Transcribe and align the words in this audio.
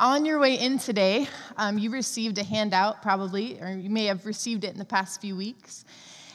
on 0.00 0.24
your 0.24 0.38
way 0.38 0.54
in 0.54 0.78
today, 0.78 1.28
um, 1.58 1.78
you 1.78 1.90
received 1.90 2.38
a 2.38 2.42
handout 2.42 3.02
probably, 3.02 3.60
or 3.60 3.68
you 3.68 3.90
may 3.90 4.06
have 4.06 4.24
received 4.24 4.64
it 4.64 4.72
in 4.72 4.78
the 4.78 4.84
past 4.84 5.20
few 5.20 5.36
weeks. 5.36 5.84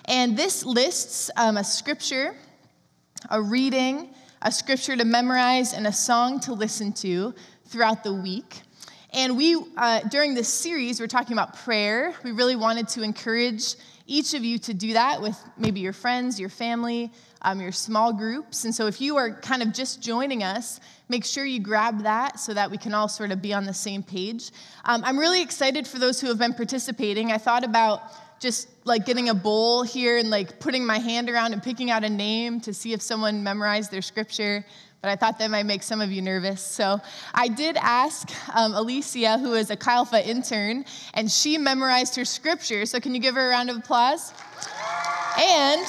And 0.05 0.37
this 0.37 0.63
lists 0.63 1.31
um, 1.35 1.57
a 1.57 1.63
scripture, 1.63 2.35
a 3.31 3.41
reading, 3.41 4.13
a 4.43 4.51
scripture 4.51 4.95
to 4.95 5.03
memorize, 5.03 5.73
and 5.73 5.87
a 5.87 5.91
song 5.91 6.39
to 6.41 6.53
listen 6.53 6.93
to 6.93 7.33
throughout 7.65 8.03
the 8.03 8.13
week. 8.13 8.61
And 9.11 9.35
we, 9.35 9.57
uh, 9.77 10.01
during 10.11 10.35
this 10.35 10.47
series, 10.47 10.99
we're 10.99 11.07
talking 11.07 11.33
about 11.33 11.57
prayer. 11.57 12.13
We 12.23 12.33
really 12.33 12.55
wanted 12.55 12.87
to 12.89 13.01
encourage 13.01 13.75
each 14.07 14.33
of 14.33 14.43
you 14.43 14.59
to 14.59 14.73
do 14.73 14.93
that 14.93 15.21
with 15.21 15.37
maybe 15.57 15.79
your 15.79 15.93
friends, 15.93 16.39
your 16.39 16.49
family, 16.49 17.11
um, 17.41 17.59
your 17.59 17.71
small 17.71 18.13
groups. 18.13 18.63
And 18.63 18.73
so 18.73 18.87
if 18.87 19.01
you 19.01 19.17
are 19.17 19.31
kind 19.41 19.61
of 19.61 19.73
just 19.73 20.01
joining 20.01 20.43
us, 20.43 20.79
make 21.09 21.25
sure 21.25 21.45
you 21.45 21.59
grab 21.59 22.03
that 22.03 22.39
so 22.39 22.53
that 22.53 22.69
we 22.69 22.77
can 22.77 22.93
all 22.93 23.07
sort 23.07 23.31
of 23.31 23.41
be 23.41 23.53
on 23.53 23.65
the 23.65 23.73
same 23.73 24.03
page. 24.03 24.51
Um, 24.83 25.03
I'm 25.03 25.17
really 25.17 25.41
excited 25.41 25.87
for 25.87 25.99
those 25.99 26.21
who 26.21 26.27
have 26.27 26.37
been 26.37 26.53
participating. 26.53 27.31
I 27.31 27.37
thought 27.37 27.63
about 27.63 28.01
just 28.39 28.67
like 28.83 29.05
getting 29.05 29.29
a 29.29 29.33
bowl 29.33 29.83
here 29.83 30.17
and 30.17 30.29
like 30.29 30.59
putting 30.59 30.85
my 30.85 30.99
hand 30.99 31.29
around 31.29 31.53
and 31.53 31.63
picking 31.63 31.89
out 31.89 32.03
a 32.03 32.09
name 32.09 32.59
to 32.61 32.73
see 32.73 32.93
if 32.93 33.01
someone 33.01 33.43
memorized 33.43 33.91
their 33.91 34.01
scripture 34.01 34.65
but 35.01 35.11
I 35.11 35.15
thought 35.15 35.37
that 35.39 35.51
might 35.51 35.65
make 35.65 35.83
some 35.83 36.01
of 36.01 36.11
you 36.11 36.21
nervous. 36.21 36.61
So 36.61 36.99
I 37.33 37.47
did 37.47 37.77
ask 37.77 38.29
um, 38.55 38.73
Alicia, 38.73 39.37
who 39.37 39.53
is 39.53 39.69
a 39.69 39.77
Alpha 39.87 40.27
intern, 40.27 40.83
and 41.13 41.31
she 41.31 41.57
memorized 41.57 42.15
her 42.15 42.25
scripture. 42.25 42.85
So 42.85 42.99
can 42.99 43.13
you 43.13 43.21
give 43.21 43.35
her 43.35 43.47
a 43.47 43.49
round 43.49 43.69
of 43.69 43.77
applause? 43.77 44.33
And 45.37 45.85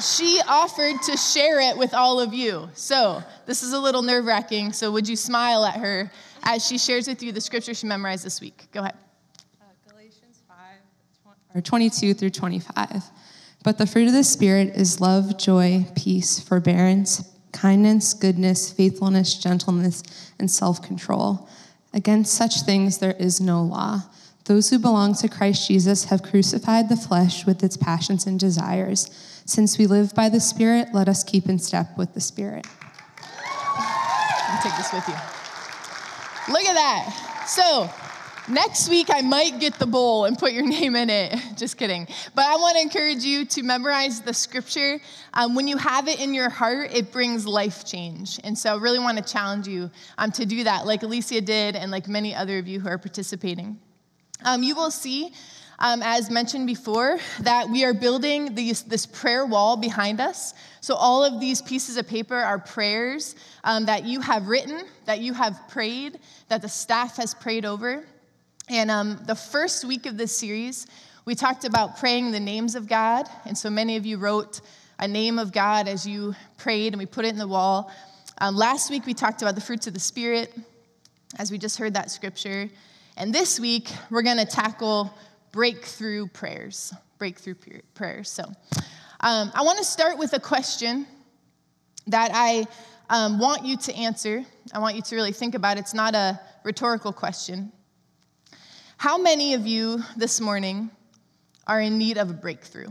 she 0.00 0.40
offered 0.48 1.00
to 1.02 1.16
share 1.16 1.60
it 1.60 1.76
with 1.76 1.94
all 1.94 2.20
of 2.20 2.34
you. 2.34 2.68
So 2.74 3.22
this 3.46 3.62
is 3.62 3.72
a 3.72 3.78
little 3.78 4.02
nerve 4.02 4.24
wracking. 4.24 4.72
So 4.72 4.90
would 4.92 5.08
you 5.08 5.16
smile 5.16 5.64
at 5.64 5.76
her 5.76 6.10
as 6.42 6.66
she 6.66 6.78
shares 6.78 7.06
with 7.06 7.22
you 7.22 7.32
the 7.32 7.40
scripture 7.40 7.74
she 7.74 7.86
memorized 7.86 8.24
this 8.24 8.40
week? 8.40 8.66
Go 8.72 8.80
ahead. 8.80 8.96
Uh, 9.60 9.66
Galatians 9.88 10.42
5, 10.48 10.56
or 11.54 11.60
22 11.60 12.14
through 12.14 12.30
25. 12.30 13.02
But 13.62 13.78
the 13.78 13.86
fruit 13.86 14.08
of 14.08 14.14
the 14.14 14.24
Spirit 14.24 14.74
is 14.74 15.00
love, 15.00 15.38
joy, 15.38 15.86
peace, 15.94 16.40
forbearance, 16.40 17.22
kindness, 17.52 18.14
goodness, 18.14 18.72
faithfulness, 18.72 19.34
gentleness, 19.34 20.02
and 20.38 20.50
self 20.50 20.82
control. 20.82 21.48
Against 21.92 22.34
such 22.34 22.62
things 22.62 22.98
there 22.98 23.16
is 23.18 23.40
no 23.40 23.62
law. 23.62 24.02
Those 24.44 24.70
who 24.70 24.78
belong 24.78 25.14
to 25.14 25.28
Christ 25.28 25.68
Jesus 25.68 26.04
have 26.04 26.22
crucified 26.22 26.88
the 26.88 26.96
flesh 26.96 27.46
with 27.46 27.62
its 27.62 27.76
passions 27.76 28.26
and 28.26 28.38
desires. 28.38 29.10
Since 29.44 29.78
we 29.78 29.86
live 29.86 30.14
by 30.14 30.28
the 30.28 30.40
Spirit, 30.40 30.88
let 30.92 31.08
us 31.08 31.24
keep 31.24 31.48
in 31.48 31.58
step 31.58 31.96
with 31.98 32.14
the 32.14 32.20
Spirit. 32.20 32.66
I'll 33.18 34.62
take 34.62 34.76
this 34.76 34.92
with 34.92 35.06
you. 35.08 35.14
Look 36.52 36.66
at 36.66 36.74
that. 36.74 37.44
So, 37.46 37.90
Next 38.48 38.88
week, 38.88 39.08
I 39.12 39.20
might 39.20 39.60
get 39.60 39.74
the 39.74 39.86
bowl 39.86 40.24
and 40.24 40.38
put 40.38 40.52
your 40.52 40.66
name 40.66 40.96
in 40.96 41.10
it. 41.10 41.38
Just 41.56 41.76
kidding. 41.76 42.06
But 42.34 42.46
I 42.46 42.56
want 42.56 42.76
to 42.76 42.82
encourage 42.82 43.22
you 43.22 43.44
to 43.46 43.62
memorize 43.62 44.20
the 44.20 44.34
scripture. 44.34 45.00
Um, 45.34 45.54
when 45.54 45.68
you 45.68 45.76
have 45.76 46.08
it 46.08 46.20
in 46.20 46.34
your 46.34 46.48
heart, 46.48 46.94
it 46.94 47.12
brings 47.12 47.46
life 47.46 47.84
change. 47.84 48.40
And 48.42 48.56
so 48.56 48.74
I 48.74 48.78
really 48.78 48.98
want 48.98 49.18
to 49.18 49.32
challenge 49.32 49.68
you 49.68 49.90
um, 50.18 50.32
to 50.32 50.46
do 50.46 50.64
that, 50.64 50.86
like 50.86 51.02
Alicia 51.02 51.40
did, 51.40 51.76
and 51.76 51.90
like 51.90 52.08
many 52.08 52.34
other 52.34 52.58
of 52.58 52.66
you 52.66 52.80
who 52.80 52.88
are 52.88 52.98
participating. 52.98 53.78
Um, 54.44 54.62
you 54.62 54.74
will 54.74 54.90
see, 54.90 55.32
um, 55.78 56.02
as 56.02 56.30
mentioned 56.30 56.66
before, 56.66 57.18
that 57.40 57.68
we 57.68 57.84
are 57.84 57.92
building 57.92 58.54
these, 58.54 58.82
this 58.82 59.06
prayer 59.06 59.44
wall 59.44 59.76
behind 59.76 60.20
us. 60.20 60.54
So, 60.80 60.94
all 60.94 61.22
of 61.24 61.40
these 61.40 61.60
pieces 61.60 61.98
of 61.98 62.08
paper 62.08 62.36
are 62.36 62.58
prayers 62.58 63.36
um, 63.64 63.84
that 63.84 64.04
you 64.04 64.20
have 64.20 64.48
written, 64.48 64.82
that 65.04 65.20
you 65.20 65.34
have 65.34 65.60
prayed, 65.68 66.18
that 66.48 66.62
the 66.62 66.68
staff 66.68 67.16
has 67.18 67.34
prayed 67.34 67.66
over. 67.66 68.04
And 68.70 68.88
um, 68.88 69.18
the 69.26 69.34
first 69.34 69.84
week 69.84 70.06
of 70.06 70.16
this 70.16 70.38
series, 70.38 70.86
we 71.24 71.34
talked 71.34 71.64
about 71.64 71.98
praying 71.98 72.30
the 72.30 72.38
names 72.38 72.76
of 72.76 72.86
God. 72.86 73.26
And 73.44 73.58
so 73.58 73.68
many 73.68 73.96
of 73.96 74.06
you 74.06 74.16
wrote 74.16 74.60
a 75.00 75.08
name 75.08 75.40
of 75.40 75.50
God 75.50 75.88
as 75.88 76.06
you 76.06 76.36
prayed, 76.56 76.92
and 76.92 76.98
we 77.00 77.04
put 77.04 77.24
it 77.24 77.30
in 77.30 77.38
the 77.38 77.48
wall. 77.48 77.90
Um, 78.38 78.54
last 78.54 78.88
week, 78.88 79.06
we 79.06 79.12
talked 79.12 79.42
about 79.42 79.56
the 79.56 79.60
fruits 79.60 79.88
of 79.88 79.94
the 79.94 79.98
Spirit, 79.98 80.54
as 81.36 81.50
we 81.50 81.58
just 81.58 81.78
heard 81.78 81.94
that 81.94 82.12
scripture. 82.12 82.70
And 83.16 83.34
this 83.34 83.58
week, 83.58 83.90
we're 84.08 84.22
going 84.22 84.36
to 84.36 84.46
tackle 84.46 85.12
breakthrough 85.50 86.28
prayers. 86.28 86.94
Breakthrough 87.18 87.56
prayers. 87.94 88.30
So 88.30 88.44
um, 89.18 89.50
I 89.52 89.62
want 89.64 89.78
to 89.78 89.84
start 89.84 90.16
with 90.16 90.32
a 90.32 90.40
question 90.40 91.08
that 92.06 92.30
I 92.32 92.68
um, 93.08 93.40
want 93.40 93.64
you 93.64 93.76
to 93.78 93.94
answer. 93.96 94.44
I 94.72 94.78
want 94.78 94.94
you 94.94 95.02
to 95.02 95.16
really 95.16 95.32
think 95.32 95.56
about. 95.56 95.76
It's 95.76 95.92
not 95.92 96.14
a 96.14 96.38
rhetorical 96.62 97.12
question. 97.12 97.72
How 99.00 99.16
many 99.16 99.54
of 99.54 99.66
you 99.66 100.04
this 100.14 100.42
morning 100.42 100.90
are 101.66 101.80
in 101.80 101.96
need 101.96 102.18
of 102.18 102.28
a 102.28 102.34
breakthrough? 102.34 102.88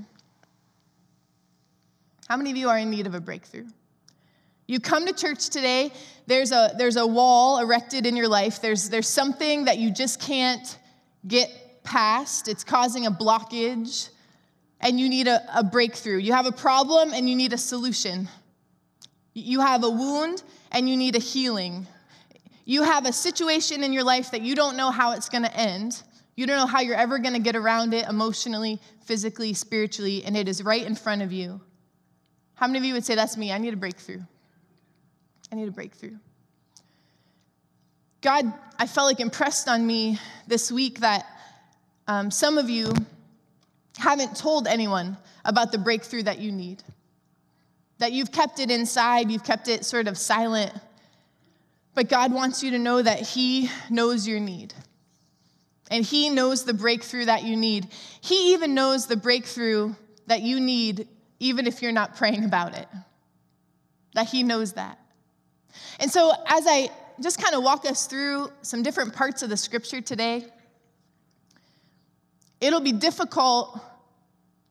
How 2.27 2.35
many 2.35 2.49
of 2.49 2.57
you 2.57 2.67
are 2.67 2.79
in 2.79 2.89
need 2.89 3.05
of 3.05 3.13
a 3.13 3.21
breakthrough? 3.21 3.67
You 4.65 4.79
come 4.79 5.05
to 5.05 5.13
church 5.13 5.49
today, 5.49 5.93
there's 6.25 6.51
a, 6.51 6.73
there's 6.79 6.95
a 6.95 7.05
wall 7.05 7.59
erected 7.59 8.07
in 8.07 8.15
your 8.15 8.27
life, 8.27 8.59
there's, 8.59 8.89
there's 8.89 9.07
something 9.07 9.65
that 9.65 9.77
you 9.77 9.91
just 9.91 10.19
can't 10.19 10.79
get 11.27 11.83
past, 11.83 12.47
it's 12.47 12.63
causing 12.63 13.05
a 13.05 13.11
blockage, 13.11 14.09
and 14.81 14.99
you 14.99 15.09
need 15.09 15.27
a, 15.27 15.59
a 15.59 15.63
breakthrough. 15.63 16.17
You 16.17 16.33
have 16.33 16.47
a 16.47 16.51
problem 16.51 17.13
and 17.13 17.29
you 17.29 17.35
need 17.35 17.53
a 17.53 17.57
solution. 17.59 18.27
You 19.35 19.59
have 19.59 19.83
a 19.83 19.89
wound 19.91 20.41
and 20.71 20.89
you 20.89 20.97
need 20.97 21.15
a 21.15 21.19
healing. 21.19 21.85
You 22.69 22.83
have 22.83 23.07
a 23.07 23.11
situation 23.11 23.83
in 23.83 23.93
your 23.93 24.03
life 24.03 24.29
that 24.29 24.43
you 24.43 24.53
don't 24.53 24.77
know 24.77 24.91
how 24.91 25.13
it's 25.13 25.27
going 25.27 25.41
to 25.41 25.57
end. 25.57 26.03
You 26.35 26.45
don't 26.45 26.57
know 26.57 26.67
how 26.67 26.81
you're 26.81 26.95
ever 26.95 27.17
going 27.17 27.33
to 27.33 27.39
get 27.39 27.55
around 27.55 27.95
it 27.95 28.07
emotionally, 28.07 28.79
physically, 29.05 29.55
spiritually, 29.55 30.23
and 30.23 30.37
it 30.37 30.47
is 30.47 30.61
right 30.61 30.85
in 30.85 30.93
front 30.93 31.23
of 31.23 31.31
you. 31.31 31.59
How 32.53 32.67
many 32.67 32.77
of 32.77 32.85
you 32.85 32.93
would 32.93 33.03
say, 33.03 33.15
That's 33.15 33.37
me? 33.37 33.51
I 33.51 33.57
need 33.57 33.73
a 33.73 33.75
breakthrough. 33.75 34.21
I 35.51 35.55
need 35.55 35.67
a 35.67 35.71
breakthrough. 35.71 36.17
God, 38.21 38.53
I 38.77 38.85
felt 38.85 39.07
like 39.07 39.19
impressed 39.19 39.67
on 39.67 39.87
me 39.87 40.19
this 40.45 40.71
week 40.71 40.99
that 40.99 41.25
um, 42.07 42.29
some 42.29 42.59
of 42.59 42.69
you 42.69 42.93
haven't 43.97 44.37
told 44.37 44.67
anyone 44.67 45.17
about 45.43 45.71
the 45.71 45.79
breakthrough 45.79 46.21
that 46.21 46.37
you 46.37 46.51
need. 46.51 46.83
That 47.97 48.11
you've 48.11 48.31
kept 48.31 48.59
it 48.59 48.69
inside, 48.69 49.31
you've 49.31 49.43
kept 49.43 49.69
it 49.69 49.85
sort 49.85 50.07
of 50.07 50.19
silent. 50.19 50.71
But 51.99 52.07
God 52.07 52.31
wants 52.31 52.63
you 52.63 52.71
to 52.71 52.79
know 52.79 53.01
that 53.01 53.19
He 53.19 53.69
knows 53.89 54.25
your 54.25 54.39
need. 54.39 54.73
And 55.91 56.05
He 56.05 56.29
knows 56.29 56.63
the 56.63 56.73
breakthrough 56.73 57.25
that 57.25 57.43
you 57.43 57.57
need. 57.57 57.89
He 58.21 58.53
even 58.53 58.73
knows 58.73 59.07
the 59.07 59.17
breakthrough 59.17 59.95
that 60.27 60.41
you 60.41 60.61
need, 60.61 61.09
even 61.41 61.67
if 61.67 61.81
you're 61.81 61.91
not 61.91 62.15
praying 62.15 62.45
about 62.45 62.73
it. 62.73 62.87
That 64.13 64.29
He 64.29 64.43
knows 64.43 64.71
that. 64.75 64.97
And 65.99 66.09
so, 66.09 66.31
as 66.47 66.63
I 66.65 66.87
just 67.19 67.43
kind 67.43 67.53
of 67.53 67.63
walk 67.63 67.85
us 67.85 68.07
through 68.07 68.49
some 68.61 68.81
different 68.81 69.13
parts 69.13 69.43
of 69.43 69.49
the 69.49 69.57
scripture 69.57 69.99
today, 69.99 70.45
it'll 72.61 72.79
be 72.79 72.93
difficult 72.93 73.77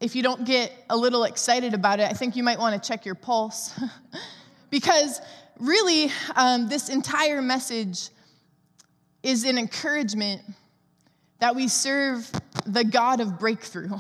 if 0.01 0.17
you 0.17 0.23
don't 0.23 0.47
get 0.47 0.73
a 0.89 0.97
little 0.97 1.25
excited 1.25 1.75
about 1.75 2.01
it. 2.01 2.09
I 2.09 2.15
think 2.15 2.37
you 2.37 2.43
might 2.43 2.59
want 2.59 2.83
to 2.83 2.89
check 2.89 3.05
your 3.05 3.17
pulse. 3.17 3.79
because 4.71 5.21
really, 5.61 6.11
um, 6.37 6.69
this 6.69 6.89
entire 6.89 7.43
message 7.43 8.11
is 9.23 9.45
an 9.45 9.59
encouragement 9.59 10.43
that 11.41 11.55
we 11.55 11.69
serve 11.69 12.31
the 12.67 12.85
God 12.85 13.21
of 13.21 13.39
breakthrough. 13.39 13.97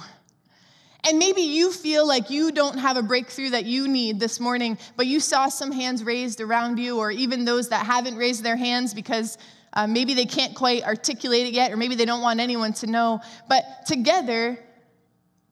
And 1.09 1.19
maybe 1.19 1.43
you 1.43 1.73
feel 1.73 2.07
like 2.07 2.29
you 2.29 2.51
don't 2.51 2.79
have 2.79 2.97
a 2.97 3.03
breakthrough 3.03 3.51
that 3.51 3.65
you 3.65 3.89
need 3.89 4.19
this 4.19 4.41
morning, 4.41 4.77
but 4.97 5.07
you 5.07 5.21
saw 5.21 5.49
some 5.49 5.71
hands 5.71 6.03
raised 6.03 6.41
around 6.41 6.79
you, 6.79 6.99
or 6.99 7.11
even 7.11 7.45
those 7.45 7.69
that 7.69 7.87
haven't 7.87 8.17
raised 8.17 8.43
their 8.43 8.57
hands 8.57 8.93
because 8.93 9.39
uh, 9.75 9.87
maybe 9.87 10.15
they 10.15 10.25
can't 10.25 10.54
quite 10.54 10.83
articulate 10.83 11.47
it 11.47 11.53
yet, 11.53 11.72
or 11.72 11.77
maybe 11.77 11.95
they 11.95 12.04
don't 12.04 12.21
want 12.21 12.41
anyone 12.41 12.72
to 12.75 12.87
know. 12.87 13.21
But 13.49 13.65
together, 13.87 14.59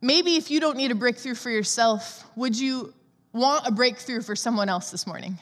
maybe 0.01 0.37
if 0.37 0.51
you 0.51 0.59
don't 0.59 0.77
need 0.77 0.91
a 0.91 0.97
breakthrough 0.97 1.35
for 1.35 1.51
yourself, 1.51 2.25
would 2.35 2.59
you 2.59 2.93
want 3.33 3.67
a 3.67 3.71
breakthrough 3.71 4.23
for 4.23 4.35
someone 4.35 4.69
else 4.69 4.91
this 4.91 5.07
morning? 5.07 5.39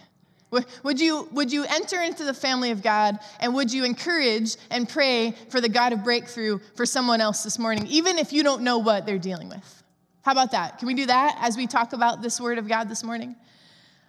Would 0.82 1.00
you, 1.00 1.28
would 1.32 1.52
you 1.52 1.64
enter 1.64 2.00
into 2.00 2.24
the 2.24 2.34
family 2.34 2.70
of 2.70 2.82
God 2.82 3.18
and 3.40 3.54
would 3.54 3.72
you 3.72 3.84
encourage 3.84 4.56
and 4.70 4.88
pray 4.88 5.34
for 5.48 5.60
the 5.60 5.68
God 5.68 5.92
of 5.92 6.04
breakthrough 6.04 6.58
for 6.74 6.86
someone 6.86 7.20
else 7.20 7.42
this 7.42 7.58
morning, 7.58 7.86
even 7.86 8.18
if 8.18 8.32
you 8.32 8.42
don't 8.42 8.62
know 8.62 8.78
what 8.78 9.06
they're 9.06 9.18
dealing 9.18 9.48
with? 9.48 9.82
How 10.22 10.32
about 10.32 10.52
that? 10.52 10.78
Can 10.78 10.86
we 10.86 10.94
do 10.94 11.06
that 11.06 11.38
as 11.40 11.56
we 11.56 11.66
talk 11.66 11.92
about 11.92 12.22
this 12.22 12.40
word 12.40 12.58
of 12.58 12.66
God 12.68 12.88
this 12.88 13.04
morning? 13.04 13.36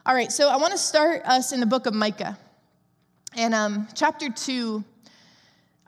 All 0.05 0.15
right, 0.15 0.31
so 0.31 0.49
I 0.49 0.57
want 0.57 0.71
to 0.71 0.77
start 0.77 1.23
us 1.25 1.51
in 1.51 1.59
the 1.59 1.65
book 1.65 1.87
of 1.87 1.93
Micah. 1.93 2.37
And 3.35 3.53
um, 3.53 3.87
chapter 3.95 4.29
2 4.29 4.83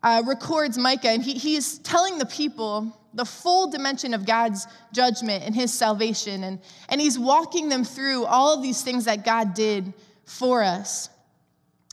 uh, 0.03 0.23
records 0.25 0.77
Micah, 0.77 1.09
and 1.09 1.23
he, 1.23 1.33
he's 1.33 1.79
telling 1.79 2.17
the 2.17 2.25
people 2.25 2.97
the 3.13 3.25
full 3.25 3.69
dimension 3.69 4.13
of 4.13 4.25
God's 4.25 4.67
judgment 4.93 5.43
and 5.43 5.55
his 5.55 5.73
salvation. 5.73 6.43
And, 6.43 6.59
and 6.89 7.01
he's 7.01 7.17
walking 7.17 7.69
them 7.69 7.83
through 7.83 8.25
all 8.25 8.53
of 8.53 8.61
these 8.61 8.81
things 8.81 9.05
that 9.05 9.25
God 9.25 9.53
did 9.53 9.93
for 10.27 10.61
us. 10.61 11.09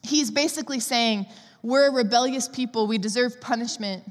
he's 0.02 0.30
basically 0.30 0.80
saying, 0.80 1.24
We're 1.62 1.88
a 1.88 1.92
rebellious 1.92 2.48
people, 2.48 2.86
we 2.86 2.98
deserve 2.98 3.40
punishment, 3.40 4.04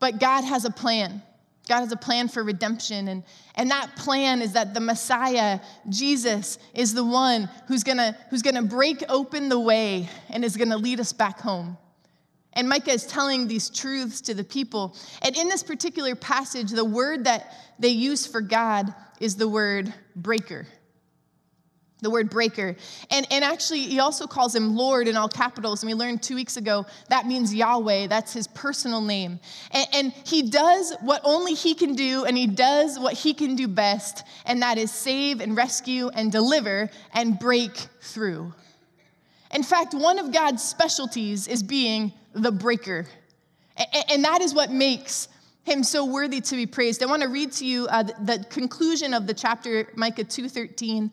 but 0.00 0.20
God 0.20 0.42
has 0.44 0.66
a 0.66 0.70
plan. 0.70 1.22
God 1.68 1.78
has 1.78 1.92
a 1.92 1.96
plan 1.96 2.26
for 2.26 2.42
redemption. 2.42 3.06
And, 3.06 3.22
and 3.54 3.70
that 3.70 3.94
plan 3.94 4.42
is 4.42 4.52
that 4.54 4.74
the 4.74 4.80
Messiah, 4.80 5.60
Jesus, 5.88 6.58
is 6.74 6.92
the 6.92 7.04
one 7.04 7.48
who's 7.68 7.84
gonna, 7.84 8.16
who's 8.30 8.42
gonna 8.42 8.64
break 8.64 9.04
open 9.08 9.48
the 9.48 9.60
way 9.60 10.08
and 10.28 10.44
is 10.44 10.56
gonna 10.56 10.76
lead 10.76 10.98
us 10.98 11.12
back 11.12 11.38
home. 11.38 11.78
And 12.54 12.68
Micah 12.68 12.90
is 12.90 13.06
telling 13.06 13.46
these 13.46 13.70
truths 13.70 14.20
to 14.22 14.34
the 14.34 14.42
people. 14.42 14.96
And 15.22 15.36
in 15.36 15.48
this 15.48 15.62
particular 15.62 16.16
passage, 16.16 16.72
the 16.72 16.84
word 16.84 17.24
that 17.24 17.56
they 17.78 17.90
use 17.90 18.26
for 18.26 18.40
God 18.40 18.92
is 19.20 19.36
the 19.36 19.48
word 19.48 19.94
breaker 20.16 20.66
the 22.02 22.10
word 22.10 22.28
breaker. 22.28 22.76
And, 23.10 23.26
and 23.30 23.42
actually, 23.42 23.80
he 23.80 24.00
also 24.00 24.26
calls 24.26 24.54
him 24.54 24.76
Lord 24.76 25.08
in 25.08 25.16
all 25.16 25.28
capitals. 25.28 25.82
And 25.82 25.90
we 25.90 25.94
learned 25.94 26.22
two 26.22 26.34
weeks 26.34 26.56
ago 26.56 26.84
that 27.08 27.26
means 27.26 27.54
Yahweh, 27.54 28.08
that's 28.08 28.32
his 28.32 28.46
personal 28.48 29.00
name. 29.00 29.40
And, 29.70 29.86
and 29.92 30.12
he 30.24 30.42
does 30.42 30.94
what 31.00 31.22
only 31.24 31.54
he 31.54 31.74
can 31.74 31.94
do, 31.94 32.24
and 32.24 32.36
he 32.36 32.46
does 32.46 32.98
what 32.98 33.14
he 33.14 33.32
can 33.32 33.54
do 33.54 33.68
best, 33.68 34.24
and 34.44 34.60
that 34.62 34.76
is 34.76 34.90
save 34.90 35.40
and 35.40 35.56
rescue 35.56 36.08
and 36.08 36.30
deliver 36.30 36.90
and 37.14 37.38
break 37.38 37.74
through. 38.00 38.52
In 39.52 39.62
fact, 39.62 39.94
one 39.94 40.18
of 40.18 40.32
God's 40.32 40.62
specialties 40.62 41.46
is 41.46 41.62
being 41.62 42.12
the 42.34 42.50
breaker. 42.50 43.06
And, 43.76 44.04
and 44.10 44.24
that 44.24 44.40
is 44.40 44.54
what 44.54 44.70
makes 44.70 45.28
him 45.64 45.84
so 45.84 46.04
worthy 46.04 46.40
to 46.40 46.56
be 46.56 46.66
praised. 46.66 47.02
I 47.02 47.06
want 47.06 47.22
to 47.22 47.28
read 47.28 47.52
to 47.52 47.66
you 47.66 47.86
uh, 47.86 48.02
the, 48.02 48.14
the 48.38 48.44
conclusion 48.44 49.14
of 49.14 49.26
the 49.26 49.34
chapter, 49.34 49.88
Micah 49.94 50.24
2:13. 50.24 51.10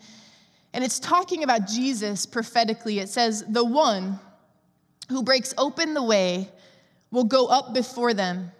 And 0.73 0.83
it's 0.83 0.99
talking 0.99 1.43
about 1.43 1.67
Jesus 1.67 2.25
prophetically. 2.25 2.99
It 2.99 3.09
says, 3.09 3.43
The 3.47 3.65
one 3.65 4.19
who 5.09 5.23
breaks 5.23 5.53
open 5.57 5.93
the 5.93 6.03
way 6.03 6.49
will 7.11 7.23
go 7.23 7.47
up 7.47 7.73
before 7.73 8.13
them. 8.13 8.51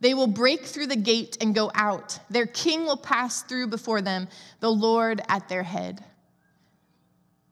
They 0.00 0.14
will 0.14 0.26
break 0.26 0.64
through 0.64 0.88
the 0.88 0.96
gate 0.96 1.38
and 1.40 1.54
go 1.54 1.70
out. 1.74 2.18
Their 2.28 2.46
king 2.46 2.84
will 2.84 2.96
pass 2.96 3.42
through 3.42 3.68
before 3.68 4.02
them, 4.02 4.28
the 4.60 4.70
Lord 4.70 5.22
at 5.28 5.48
their 5.48 5.62
head. 5.62 6.04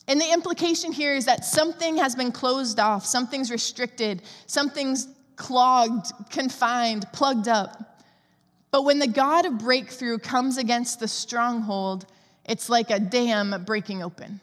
And 0.09 0.21
the 0.21 0.33
implication 0.33 0.91
here 0.91 1.15
is 1.15 1.27
that 1.27 1.45
something 1.45 1.97
has 1.99 2.17
been 2.17 2.33
closed 2.33 2.81
off, 2.81 3.07
something's 3.07 3.53
restricted, 3.53 4.23
something's 4.47 5.07
clogged, 5.37 6.13
confined, 6.29 7.07
plugged 7.13 7.47
up. 7.47 8.03
But 8.73 8.83
when 8.83 8.99
the 8.99 9.07
God 9.07 9.47
of 9.47 9.59
breakthrough 9.59 10.19
comes 10.19 10.59
against 10.59 10.99
the 10.99 11.07
stronghold, 11.07 12.07
it's 12.45 12.69
like 12.69 12.91
a 12.91 12.99
dam 12.99 13.65
breaking 13.65 14.03
open. 14.03 14.41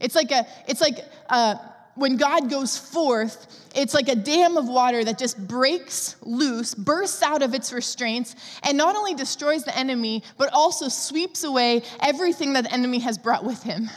It's 0.00 0.14
like 0.14 0.30
a, 0.30 0.46
it's 0.66 0.80
like 0.80 0.98
uh, 1.28 1.56
when 1.94 2.16
God 2.16 2.48
goes 2.48 2.78
forth, 2.78 3.68
it's 3.74 3.92
like 3.92 4.08
a 4.08 4.16
dam 4.16 4.56
of 4.56 4.68
water 4.68 5.04
that 5.04 5.18
just 5.18 5.46
breaks 5.46 6.16
loose, 6.22 6.74
bursts 6.74 7.22
out 7.22 7.42
of 7.42 7.54
its 7.54 7.72
restraints, 7.72 8.34
and 8.62 8.78
not 8.78 8.96
only 8.96 9.14
destroys 9.14 9.64
the 9.64 9.76
enemy, 9.76 10.22
but 10.38 10.50
also 10.52 10.88
sweeps 10.88 11.44
away 11.44 11.82
everything 12.00 12.54
that 12.54 12.64
the 12.64 12.72
enemy 12.72 13.00
has 13.00 13.18
brought 13.18 13.44
with 13.44 13.62
him. 13.62 13.90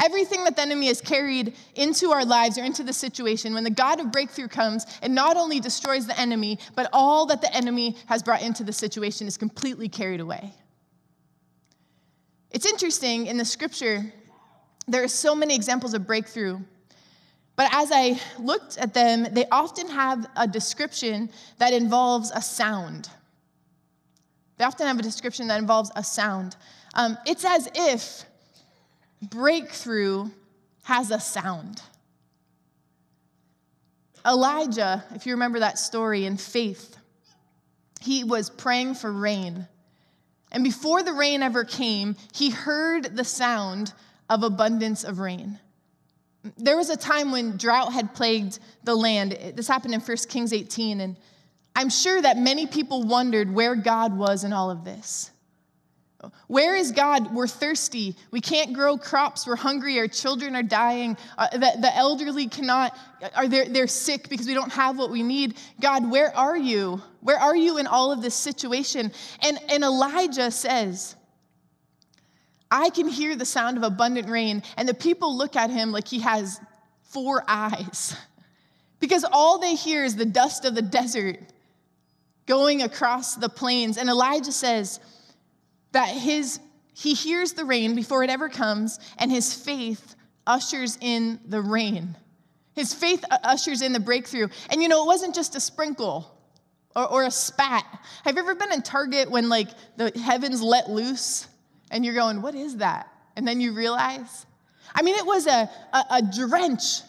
Everything 0.00 0.44
that 0.44 0.54
the 0.54 0.62
enemy 0.62 0.86
has 0.86 1.00
carried 1.00 1.54
into 1.74 2.12
our 2.12 2.24
lives 2.24 2.56
or 2.56 2.62
into 2.62 2.84
the 2.84 2.92
situation, 2.92 3.52
when 3.52 3.64
the 3.64 3.70
God 3.70 3.98
of 3.98 4.12
breakthrough 4.12 4.46
comes, 4.46 4.86
it 5.02 5.10
not 5.10 5.36
only 5.36 5.58
destroys 5.58 6.06
the 6.06 6.18
enemy, 6.18 6.60
but 6.76 6.88
all 6.92 7.26
that 7.26 7.40
the 7.40 7.52
enemy 7.52 7.96
has 8.06 8.22
brought 8.22 8.42
into 8.42 8.62
the 8.62 8.72
situation 8.72 9.26
is 9.26 9.36
completely 9.36 9.88
carried 9.88 10.20
away. 10.20 10.54
It's 12.50 12.66
interesting 12.66 13.26
in 13.26 13.36
the 13.36 13.44
scripture, 13.44 14.12
there 14.86 15.02
are 15.02 15.08
so 15.08 15.34
many 15.34 15.54
examples 15.54 15.94
of 15.94 16.06
breakthrough. 16.06 16.60
But 17.56 17.68
as 17.72 17.90
I 17.92 18.20
looked 18.38 18.78
at 18.78 18.94
them, 18.94 19.26
they 19.32 19.46
often 19.50 19.88
have 19.88 20.26
a 20.36 20.46
description 20.46 21.28
that 21.58 21.72
involves 21.72 22.30
a 22.30 22.40
sound. 22.40 23.10
They 24.56 24.64
often 24.64 24.86
have 24.86 24.98
a 24.98 25.02
description 25.02 25.48
that 25.48 25.58
involves 25.58 25.90
a 25.94 26.04
sound. 26.04 26.56
Um, 26.94 27.18
it's 27.26 27.44
as 27.44 27.68
if 27.74 28.24
breakthrough 29.22 30.30
has 30.84 31.10
a 31.10 31.20
sound. 31.20 31.82
Elijah, 34.26 35.04
if 35.14 35.26
you 35.26 35.32
remember 35.32 35.60
that 35.60 35.78
story 35.78 36.24
in 36.26 36.36
faith, 36.36 36.96
he 38.00 38.24
was 38.24 38.50
praying 38.50 38.94
for 38.94 39.12
rain. 39.12 39.66
And 40.50 40.64
before 40.64 41.02
the 41.02 41.12
rain 41.12 41.42
ever 41.42 41.64
came, 41.64 42.16
he 42.32 42.50
heard 42.50 43.16
the 43.16 43.24
sound 43.24 43.92
of 44.30 44.42
abundance 44.42 45.04
of 45.04 45.18
rain. 45.18 45.58
There 46.56 46.76
was 46.76 46.90
a 46.90 46.96
time 46.96 47.30
when 47.32 47.56
drought 47.56 47.92
had 47.92 48.14
plagued 48.14 48.58
the 48.84 48.94
land. 48.94 49.38
This 49.54 49.68
happened 49.68 49.94
in 49.94 50.00
1 50.00 50.16
Kings 50.28 50.52
18, 50.52 51.00
and 51.00 51.16
I'm 51.76 51.90
sure 51.90 52.20
that 52.22 52.38
many 52.38 52.66
people 52.66 53.02
wondered 53.02 53.52
where 53.52 53.74
God 53.74 54.16
was 54.16 54.44
in 54.44 54.52
all 54.52 54.70
of 54.70 54.84
this. 54.84 55.30
Where 56.48 56.74
is 56.74 56.90
God? 56.90 57.32
We're 57.32 57.46
thirsty. 57.46 58.16
We 58.32 58.40
can't 58.40 58.72
grow 58.72 58.98
crops. 58.98 59.46
We're 59.46 59.54
hungry. 59.54 59.98
Our 60.00 60.08
children 60.08 60.56
are 60.56 60.64
dying. 60.64 61.16
Uh, 61.36 61.48
the, 61.52 61.76
the 61.80 61.96
elderly 61.96 62.48
cannot, 62.48 62.96
are 63.36 63.46
they're, 63.46 63.68
they're 63.68 63.86
sick 63.86 64.28
because 64.28 64.46
we 64.46 64.54
don't 64.54 64.72
have 64.72 64.98
what 64.98 65.10
we 65.10 65.22
need. 65.22 65.56
God, 65.80 66.10
where 66.10 66.36
are 66.36 66.56
you? 66.56 67.00
Where 67.20 67.38
are 67.38 67.54
you 67.54 67.78
in 67.78 67.86
all 67.86 68.10
of 68.10 68.20
this 68.20 68.34
situation? 68.34 69.12
And, 69.42 69.58
and 69.68 69.84
Elijah 69.84 70.50
says, 70.50 71.14
I 72.68 72.90
can 72.90 73.06
hear 73.06 73.36
the 73.36 73.46
sound 73.46 73.76
of 73.76 73.84
abundant 73.84 74.28
rain. 74.28 74.64
And 74.76 74.88
the 74.88 74.94
people 74.94 75.36
look 75.36 75.54
at 75.54 75.70
him 75.70 75.92
like 75.92 76.08
he 76.08 76.20
has 76.20 76.60
four 77.04 77.44
eyes 77.46 78.16
because 79.00 79.24
all 79.30 79.60
they 79.60 79.76
hear 79.76 80.02
is 80.02 80.16
the 80.16 80.26
dust 80.26 80.64
of 80.64 80.74
the 80.74 80.82
desert 80.82 81.38
going 82.46 82.82
across 82.82 83.36
the 83.36 83.48
plains. 83.48 83.98
And 83.98 84.08
Elijah 84.08 84.52
says, 84.52 84.98
that 85.92 86.08
his 86.08 86.60
he 86.98 87.14
hears 87.14 87.52
the 87.52 87.64
rain 87.64 87.94
before 87.94 88.24
it 88.24 88.30
ever 88.30 88.48
comes 88.48 88.98
and 89.18 89.30
his 89.30 89.54
faith 89.54 90.16
ushers 90.48 90.98
in 91.00 91.38
the 91.46 91.62
rain. 91.62 92.16
His 92.74 92.92
faith 92.92 93.24
ushers 93.44 93.82
in 93.82 93.92
the 93.92 94.00
breakthrough. 94.00 94.48
And 94.70 94.82
you 94.82 94.88
know 94.88 95.04
it 95.04 95.06
wasn't 95.06 95.32
just 95.32 95.54
a 95.54 95.60
sprinkle 95.60 96.36
or, 96.96 97.06
or 97.06 97.24
a 97.24 97.30
spat. 97.30 97.84
Have 98.24 98.34
you 98.34 98.42
ever 98.42 98.56
been 98.56 98.72
in 98.72 98.82
target 98.82 99.30
when 99.30 99.48
like 99.48 99.68
the 99.96 100.10
heavens 100.18 100.60
let 100.60 100.90
loose 100.90 101.46
and 101.92 102.04
you're 102.04 102.14
going 102.14 102.42
what 102.42 102.56
is 102.56 102.78
that? 102.78 103.08
And 103.36 103.46
then 103.46 103.60
you 103.60 103.72
realize? 103.74 104.46
I 104.92 105.02
mean 105.02 105.14
it 105.14 105.26
was 105.26 105.46
a, 105.46 105.70
a, 105.92 106.04
a 106.10 106.22
drench. 106.22 107.02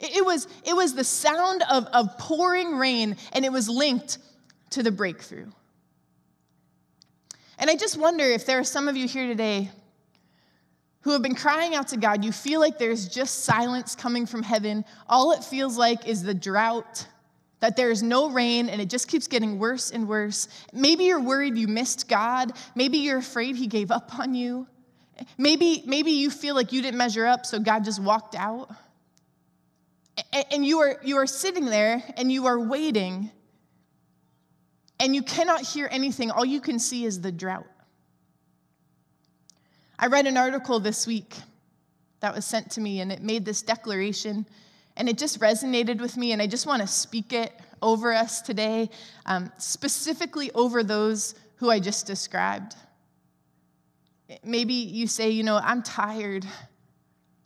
It, 0.00 0.16
it, 0.16 0.24
was, 0.24 0.48
it 0.66 0.74
was 0.74 0.92
the 0.92 1.04
sound 1.04 1.62
of, 1.70 1.86
of 1.86 2.18
pouring 2.18 2.78
rain 2.78 3.16
and 3.32 3.44
it 3.44 3.52
was 3.52 3.68
linked 3.68 4.18
to 4.70 4.82
the 4.82 4.90
breakthrough 4.90 5.46
and 7.58 7.70
I 7.70 7.76
just 7.76 7.96
wonder 7.96 8.24
if 8.24 8.46
there 8.46 8.58
are 8.58 8.64
some 8.64 8.88
of 8.88 8.96
you 8.96 9.06
here 9.06 9.26
today 9.26 9.70
who 11.02 11.10
have 11.10 11.22
been 11.22 11.34
crying 11.34 11.74
out 11.74 11.88
to 11.88 11.98
God. 11.98 12.24
You 12.24 12.32
feel 12.32 12.60
like 12.60 12.78
there's 12.78 13.08
just 13.08 13.44
silence 13.44 13.94
coming 13.94 14.24
from 14.24 14.42
heaven. 14.42 14.84
All 15.06 15.32
it 15.32 15.44
feels 15.44 15.76
like 15.76 16.08
is 16.08 16.22
the 16.22 16.32
drought, 16.32 17.06
that 17.60 17.76
there 17.76 17.90
is 17.90 18.02
no 18.02 18.30
rain 18.30 18.68
and 18.68 18.80
it 18.80 18.88
just 18.88 19.06
keeps 19.08 19.26
getting 19.26 19.58
worse 19.58 19.90
and 19.90 20.08
worse. 20.08 20.48
Maybe 20.72 21.04
you're 21.04 21.20
worried 21.20 21.56
you 21.56 21.68
missed 21.68 22.08
God. 22.08 22.52
Maybe 22.74 22.98
you're 22.98 23.18
afraid 23.18 23.56
He 23.56 23.66
gave 23.66 23.90
up 23.90 24.18
on 24.18 24.34
you. 24.34 24.66
Maybe, 25.38 25.82
maybe 25.86 26.10
you 26.10 26.30
feel 26.30 26.54
like 26.54 26.72
you 26.72 26.82
didn't 26.82 26.98
measure 26.98 27.26
up, 27.26 27.46
so 27.46 27.60
God 27.60 27.84
just 27.84 28.02
walked 28.02 28.34
out. 28.34 28.70
And 30.50 30.64
you 30.64 30.80
are, 30.80 31.00
you 31.04 31.16
are 31.16 31.26
sitting 31.26 31.66
there 31.66 32.02
and 32.16 32.32
you 32.32 32.46
are 32.46 32.58
waiting 32.58 33.30
and 35.00 35.14
you 35.14 35.22
cannot 35.22 35.60
hear 35.60 35.88
anything. 35.90 36.30
All 36.30 36.44
you 36.44 36.60
can 36.60 36.78
see 36.78 37.04
is 37.04 37.20
the 37.20 37.32
drought. 37.32 37.66
I 39.98 40.06
read 40.06 40.26
an 40.26 40.36
article 40.36 40.80
this 40.80 41.06
week 41.06 41.34
that 42.20 42.34
was 42.34 42.44
sent 42.44 42.70
to 42.72 42.80
me, 42.80 43.00
and 43.00 43.12
it 43.12 43.22
made 43.22 43.44
this 43.44 43.62
declaration, 43.62 44.46
and 44.96 45.08
it 45.08 45.18
just 45.18 45.40
resonated 45.40 46.00
with 46.00 46.16
me, 46.16 46.32
and 46.32 46.40
I 46.40 46.46
just 46.46 46.66
want 46.66 46.82
to 46.82 46.88
speak 46.88 47.32
it 47.32 47.52
over 47.82 48.12
us 48.12 48.40
today, 48.40 48.90
um, 49.26 49.52
specifically 49.58 50.50
over 50.52 50.82
those 50.82 51.34
who 51.56 51.70
I 51.70 51.80
just 51.80 52.06
described. 52.06 52.74
Maybe 54.42 54.74
you 54.74 55.06
say, 55.06 55.30
you 55.30 55.42
know, 55.42 55.60
I'm 55.62 55.82
tired, 55.82 56.46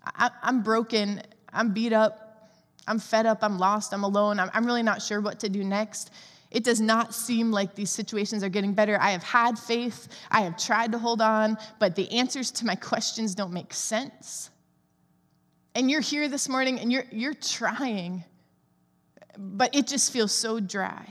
I- 0.04 0.30
am 0.42 0.62
broken, 0.62 1.22
I'm 1.52 1.72
beat 1.72 1.92
up, 1.92 2.50
I'm 2.86 2.98
fed 2.98 3.26
up, 3.26 3.38
I'm 3.42 3.58
lost, 3.58 3.92
I'm 3.92 4.04
alone, 4.04 4.38
I'm, 4.38 4.50
I'm 4.54 4.64
really 4.64 4.82
not 4.82 5.02
sure 5.02 5.20
what 5.20 5.40
to 5.40 5.48
do 5.48 5.64
next. 5.64 6.10
It 6.50 6.64
does 6.64 6.80
not 6.80 7.14
seem 7.14 7.50
like 7.50 7.74
these 7.74 7.90
situations 7.90 8.42
are 8.42 8.48
getting 8.48 8.72
better. 8.72 8.98
I 9.00 9.10
have 9.10 9.22
had 9.22 9.58
faith, 9.58 10.08
I 10.30 10.42
have 10.42 10.56
tried 10.56 10.92
to 10.92 10.98
hold 10.98 11.20
on, 11.20 11.58
but 11.78 11.94
the 11.94 12.10
answers 12.10 12.50
to 12.52 12.66
my 12.66 12.74
questions 12.74 13.34
don't 13.34 13.52
make 13.52 13.74
sense. 13.74 14.50
And 15.74 15.90
you're 15.90 16.00
here 16.00 16.28
this 16.28 16.48
morning 16.48 16.80
and 16.80 16.90
you're, 16.90 17.04
you're 17.10 17.34
trying, 17.34 18.24
but 19.36 19.74
it 19.74 19.86
just 19.86 20.12
feels 20.12 20.32
so 20.32 20.58
dry. 20.58 21.06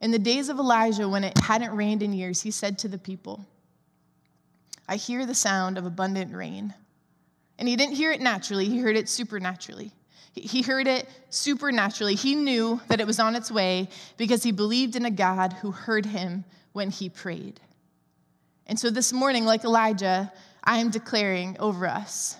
In 0.00 0.10
the 0.10 0.18
days 0.18 0.48
of 0.48 0.58
Elijah, 0.58 1.08
when 1.08 1.24
it 1.24 1.38
hadn't 1.38 1.74
rained 1.74 2.02
in 2.02 2.12
years, 2.12 2.42
he 2.42 2.50
said 2.50 2.78
to 2.80 2.88
the 2.88 2.98
people, 2.98 3.44
I 4.88 4.96
hear 4.96 5.24
the 5.24 5.34
sound 5.34 5.78
of 5.78 5.86
abundant 5.86 6.34
rain. 6.34 6.74
And 7.58 7.68
he 7.68 7.76
didn't 7.76 7.94
hear 7.94 8.10
it 8.10 8.20
naturally, 8.20 8.68
he 8.68 8.78
heard 8.78 8.96
it 8.96 9.08
supernaturally. 9.08 9.92
He 10.34 10.62
heard 10.62 10.86
it 10.86 11.08
supernaturally. 11.28 12.14
He 12.14 12.34
knew 12.34 12.80
that 12.88 13.00
it 13.00 13.06
was 13.06 13.20
on 13.20 13.36
its 13.36 13.50
way 13.50 13.88
because 14.16 14.42
he 14.42 14.52
believed 14.52 14.96
in 14.96 15.04
a 15.04 15.10
God 15.10 15.52
who 15.54 15.70
heard 15.70 16.06
him 16.06 16.44
when 16.72 16.90
he 16.90 17.08
prayed. 17.08 17.60
And 18.66 18.78
so 18.80 18.88
this 18.88 19.12
morning, 19.12 19.44
like 19.44 19.64
Elijah, 19.64 20.32
I 20.64 20.78
am 20.78 20.90
declaring 20.90 21.56
over 21.58 21.86
us 21.86 22.36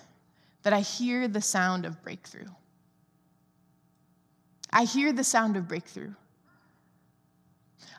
that 0.63 0.73
I 0.73 0.81
hear 0.81 1.29
the 1.29 1.41
sound 1.41 1.85
of 1.85 2.03
breakthrough. 2.03 2.49
I 4.71 4.85
hear 4.85 5.13
the 5.13 5.25
sound 5.25 5.57
of 5.57 5.69
breakthrough. 5.69 6.15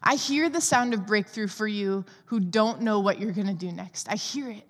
I 0.01 0.15
hear 0.15 0.49
the 0.49 0.61
sound 0.61 0.93
of 0.93 1.05
breakthrough 1.05 1.47
for 1.47 1.67
you 1.67 2.03
who 2.25 2.39
don't 2.39 2.81
know 2.81 2.99
what 2.99 3.19
you're 3.19 3.31
going 3.31 3.47
to 3.47 3.53
do 3.53 3.71
next. 3.71 4.09
I 4.09 4.15
hear 4.15 4.49
it. 4.49 4.69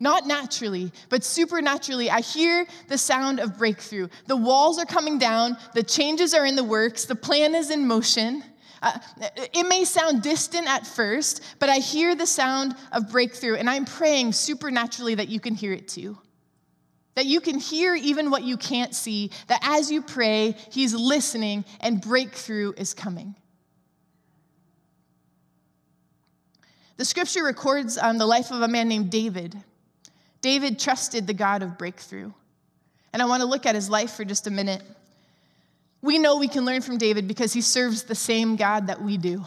Not 0.00 0.26
naturally, 0.26 0.92
but 1.08 1.22
supernaturally, 1.22 2.10
I 2.10 2.20
hear 2.20 2.66
the 2.88 2.98
sound 2.98 3.38
of 3.38 3.56
breakthrough. 3.56 4.08
The 4.26 4.36
walls 4.36 4.78
are 4.78 4.84
coming 4.84 5.18
down, 5.18 5.56
the 5.72 5.84
changes 5.84 6.34
are 6.34 6.44
in 6.44 6.56
the 6.56 6.64
works, 6.64 7.04
the 7.04 7.14
plan 7.14 7.54
is 7.54 7.70
in 7.70 7.86
motion. 7.86 8.42
Uh, 8.82 8.98
it 9.54 9.66
may 9.66 9.84
sound 9.84 10.22
distant 10.22 10.68
at 10.68 10.86
first, 10.86 11.42
but 11.58 11.68
I 11.68 11.76
hear 11.76 12.14
the 12.14 12.26
sound 12.26 12.74
of 12.92 13.10
breakthrough, 13.10 13.54
and 13.54 13.70
I'm 13.70 13.84
praying 13.84 14.32
supernaturally 14.32 15.14
that 15.14 15.28
you 15.28 15.40
can 15.40 15.54
hear 15.54 15.72
it 15.72 15.88
too. 15.88 16.18
That 17.14 17.26
you 17.26 17.40
can 17.40 17.60
hear 17.60 17.94
even 17.94 18.30
what 18.30 18.42
you 18.42 18.56
can't 18.56 18.94
see, 18.94 19.30
that 19.46 19.60
as 19.62 19.90
you 19.90 20.02
pray, 20.02 20.56
He's 20.70 20.92
listening 20.92 21.64
and 21.80 22.00
breakthrough 22.00 22.72
is 22.76 22.92
coming. 22.92 23.36
The 26.96 27.04
scripture 27.04 27.44
records 27.44 27.96
um, 27.96 28.18
the 28.18 28.26
life 28.26 28.50
of 28.50 28.60
a 28.60 28.68
man 28.68 28.88
named 28.88 29.10
David. 29.10 29.56
David 30.44 30.78
trusted 30.78 31.26
the 31.26 31.32
God 31.32 31.62
of 31.62 31.78
breakthrough. 31.78 32.30
And 33.14 33.22
I 33.22 33.24
want 33.24 33.40
to 33.40 33.48
look 33.48 33.64
at 33.64 33.74
his 33.74 33.88
life 33.88 34.10
for 34.10 34.26
just 34.26 34.46
a 34.46 34.50
minute. 34.50 34.82
We 36.02 36.18
know 36.18 36.36
we 36.36 36.48
can 36.48 36.66
learn 36.66 36.82
from 36.82 36.98
David 36.98 37.26
because 37.26 37.54
he 37.54 37.62
serves 37.62 38.02
the 38.02 38.14
same 38.14 38.56
God 38.56 38.88
that 38.88 39.00
we 39.00 39.16
do. 39.16 39.42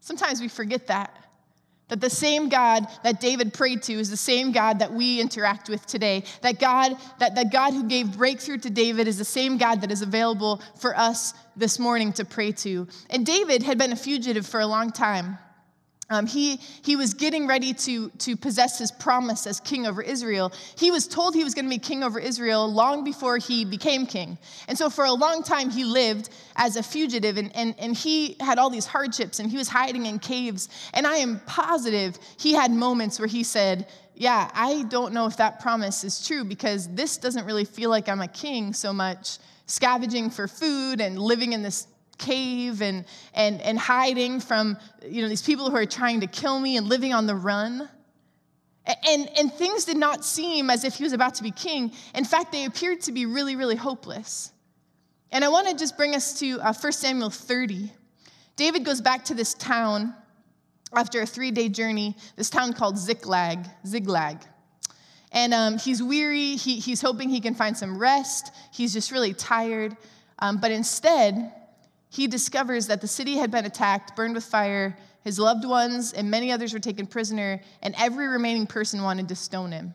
Sometimes 0.00 0.40
we 0.40 0.48
forget 0.48 0.88
that. 0.88 1.16
That 1.86 2.00
the 2.00 2.10
same 2.10 2.48
God 2.48 2.88
that 3.04 3.20
David 3.20 3.54
prayed 3.54 3.84
to 3.84 3.92
is 3.92 4.10
the 4.10 4.16
same 4.16 4.50
God 4.50 4.80
that 4.80 4.92
we 4.92 5.20
interact 5.20 5.68
with 5.68 5.86
today. 5.86 6.24
That 6.42 6.58
God, 6.58 6.96
that 7.20 7.36
the 7.36 7.44
God 7.44 7.72
who 7.72 7.84
gave 7.84 8.16
breakthrough 8.16 8.58
to 8.58 8.70
David 8.70 9.06
is 9.06 9.18
the 9.18 9.24
same 9.24 9.56
God 9.56 9.82
that 9.82 9.92
is 9.92 10.02
available 10.02 10.60
for 10.80 10.98
us 10.98 11.32
this 11.54 11.78
morning 11.78 12.12
to 12.14 12.24
pray 12.24 12.50
to. 12.50 12.88
And 13.08 13.24
David 13.24 13.62
had 13.62 13.78
been 13.78 13.92
a 13.92 13.96
fugitive 13.96 14.48
for 14.48 14.58
a 14.58 14.66
long 14.66 14.90
time. 14.90 15.38
Um, 16.10 16.26
he, 16.26 16.56
he 16.56 16.96
was 16.96 17.12
getting 17.12 17.46
ready 17.46 17.74
to, 17.74 18.08
to 18.08 18.34
possess 18.34 18.78
his 18.78 18.90
promise 18.90 19.46
as 19.46 19.60
king 19.60 19.86
over 19.86 20.00
Israel. 20.00 20.52
He 20.78 20.90
was 20.90 21.06
told 21.06 21.34
he 21.34 21.44
was 21.44 21.54
going 21.54 21.66
to 21.66 21.70
be 21.70 21.78
king 21.78 22.02
over 22.02 22.18
Israel 22.18 22.66
long 22.66 23.04
before 23.04 23.36
he 23.36 23.66
became 23.66 24.06
king. 24.06 24.38
And 24.68 24.78
so, 24.78 24.88
for 24.88 25.04
a 25.04 25.12
long 25.12 25.42
time, 25.42 25.68
he 25.68 25.84
lived 25.84 26.30
as 26.56 26.76
a 26.76 26.82
fugitive, 26.82 27.36
and, 27.36 27.54
and, 27.54 27.74
and 27.78 27.94
he 27.94 28.36
had 28.40 28.58
all 28.58 28.70
these 28.70 28.86
hardships, 28.86 29.38
and 29.38 29.50
he 29.50 29.58
was 29.58 29.68
hiding 29.68 30.06
in 30.06 30.18
caves. 30.18 30.70
And 30.94 31.06
I 31.06 31.16
am 31.16 31.40
positive 31.40 32.18
he 32.38 32.54
had 32.54 32.70
moments 32.70 33.18
where 33.18 33.28
he 33.28 33.42
said, 33.42 33.86
Yeah, 34.14 34.50
I 34.54 34.84
don't 34.84 35.12
know 35.12 35.26
if 35.26 35.36
that 35.36 35.60
promise 35.60 36.04
is 36.04 36.26
true 36.26 36.42
because 36.42 36.88
this 36.88 37.18
doesn't 37.18 37.44
really 37.44 37.66
feel 37.66 37.90
like 37.90 38.08
I'm 38.08 38.22
a 38.22 38.28
king 38.28 38.72
so 38.72 38.94
much, 38.94 39.38
scavenging 39.66 40.30
for 40.30 40.48
food 40.48 41.02
and 41.02 41.18
living 41.18 41.52
in 41.52 41.62
this 41.62 41.86
cave 42.18 42.82
and, 42.82 43.04
and, 43.34 43.60
and 43.62 43.78
hiding 43.78 44.40
from 44.40 44.76
you 45.06 45.22
know, 45.22 45.28
these 45.28 45.42
people 45.42 45.70
who 45.70 45.76
are 45.76 45.86
trying 45.86 46.20
to 46.20 46.26
kill 46.26 46.58
me 46.58 46.76
and 46.76 46.88
living 46.88 47.12
on 47.12 47.26
the 47.26 47.34
run. 47.34 47.88
And, 49.06 49.28
and 49.38 49.52
things 49.52 49.84
did 49.84 49.96
not 49.96 50.24
seem 50.24 50.70
as 50.70 50.84
if 50.84 50.94
he 50.94 51.04
was 51.04 51.12
about 51.12 51.34
to 51.36 51.42
be 51.42 51.50
king. 51.50 51.92
In 52.14 52.24
fact, 52.24 52.52
they 52.52 52.64
appeared 52.64 53.02
to 53.02 53.12
be 53.12 53.26
really, 53.26 53.54
really 53.54 53.76
hopeless. 53.76 54.52
And 55.30 55.44
I 55.44 55.48
want 55.48 55.68
to 55.68 55.76
just 55.76 55.96
bring 55.96 56.14
us 56.14 56.38
to 56.40 56.60
uh, 56.60 56.72
1 56.72 56.92
Samuel 56.92 57.30
30. 57.30 57.92
David 58.56 58.84
goes 58.84 59.00
back 59.00 59.26
to 59.26 59.34
this 59.34 59.54
town 59.54 60.14
after 60.94 61.20
a 61.20 61.26
three 61.26 61.50
day 61.50 61.68
journey, 61.68 62.16
this 62.36 62.48
town 62.48 62.72
called 62.72 62.96
Ziklag. 62.96 63.66
Ziklag. 63.86 64.38
And 65.32 65.52
um, 65.52 65.78
he's 65.78 66.02
weary. 66.02 66.56
He, 66.56 66.80
he's 66.80 67.02
hoping 67.02 67.28
he 67.28 67.40
can 67.40 67.54
find 67.54 67.76
some 67.76 67.98
rest. 67.98 68.50
He's 68.72 68.94
just 68.94 69.12
really 69.12 69.34
tired. 69.34 69.96
Um, 70.38 70.58
but 70.58 70.70
instead, 70.70 71.52
he 72.10 72.26
discovers 72.26 72.86
that 72.86 73.00
the 73.00 73.06
city 73.06 73.36
had 73.36 73.50
been 73.50 73.64
attacked, 73.64 74.16
burned 74.16 74.34
with 74.34 74.44
fire, 74.44 74.96
his 75.24 75.38
loved 75.38 75.64
ones 75.64 76.12
and 76.12 76.30
many 76.30 76.50
others 76.52 76.72
were 76.72 76.78
taken 76.78 77.06
prisoner, 77.06 77.60
and 77.82 77.94
every 77.98 78.26
remaining 78.26 78.66
person 78.66 79.02
wanted 79.02 79.28
to 79.28 79.36
stone 79.36 79.72
him. 79.72 79.94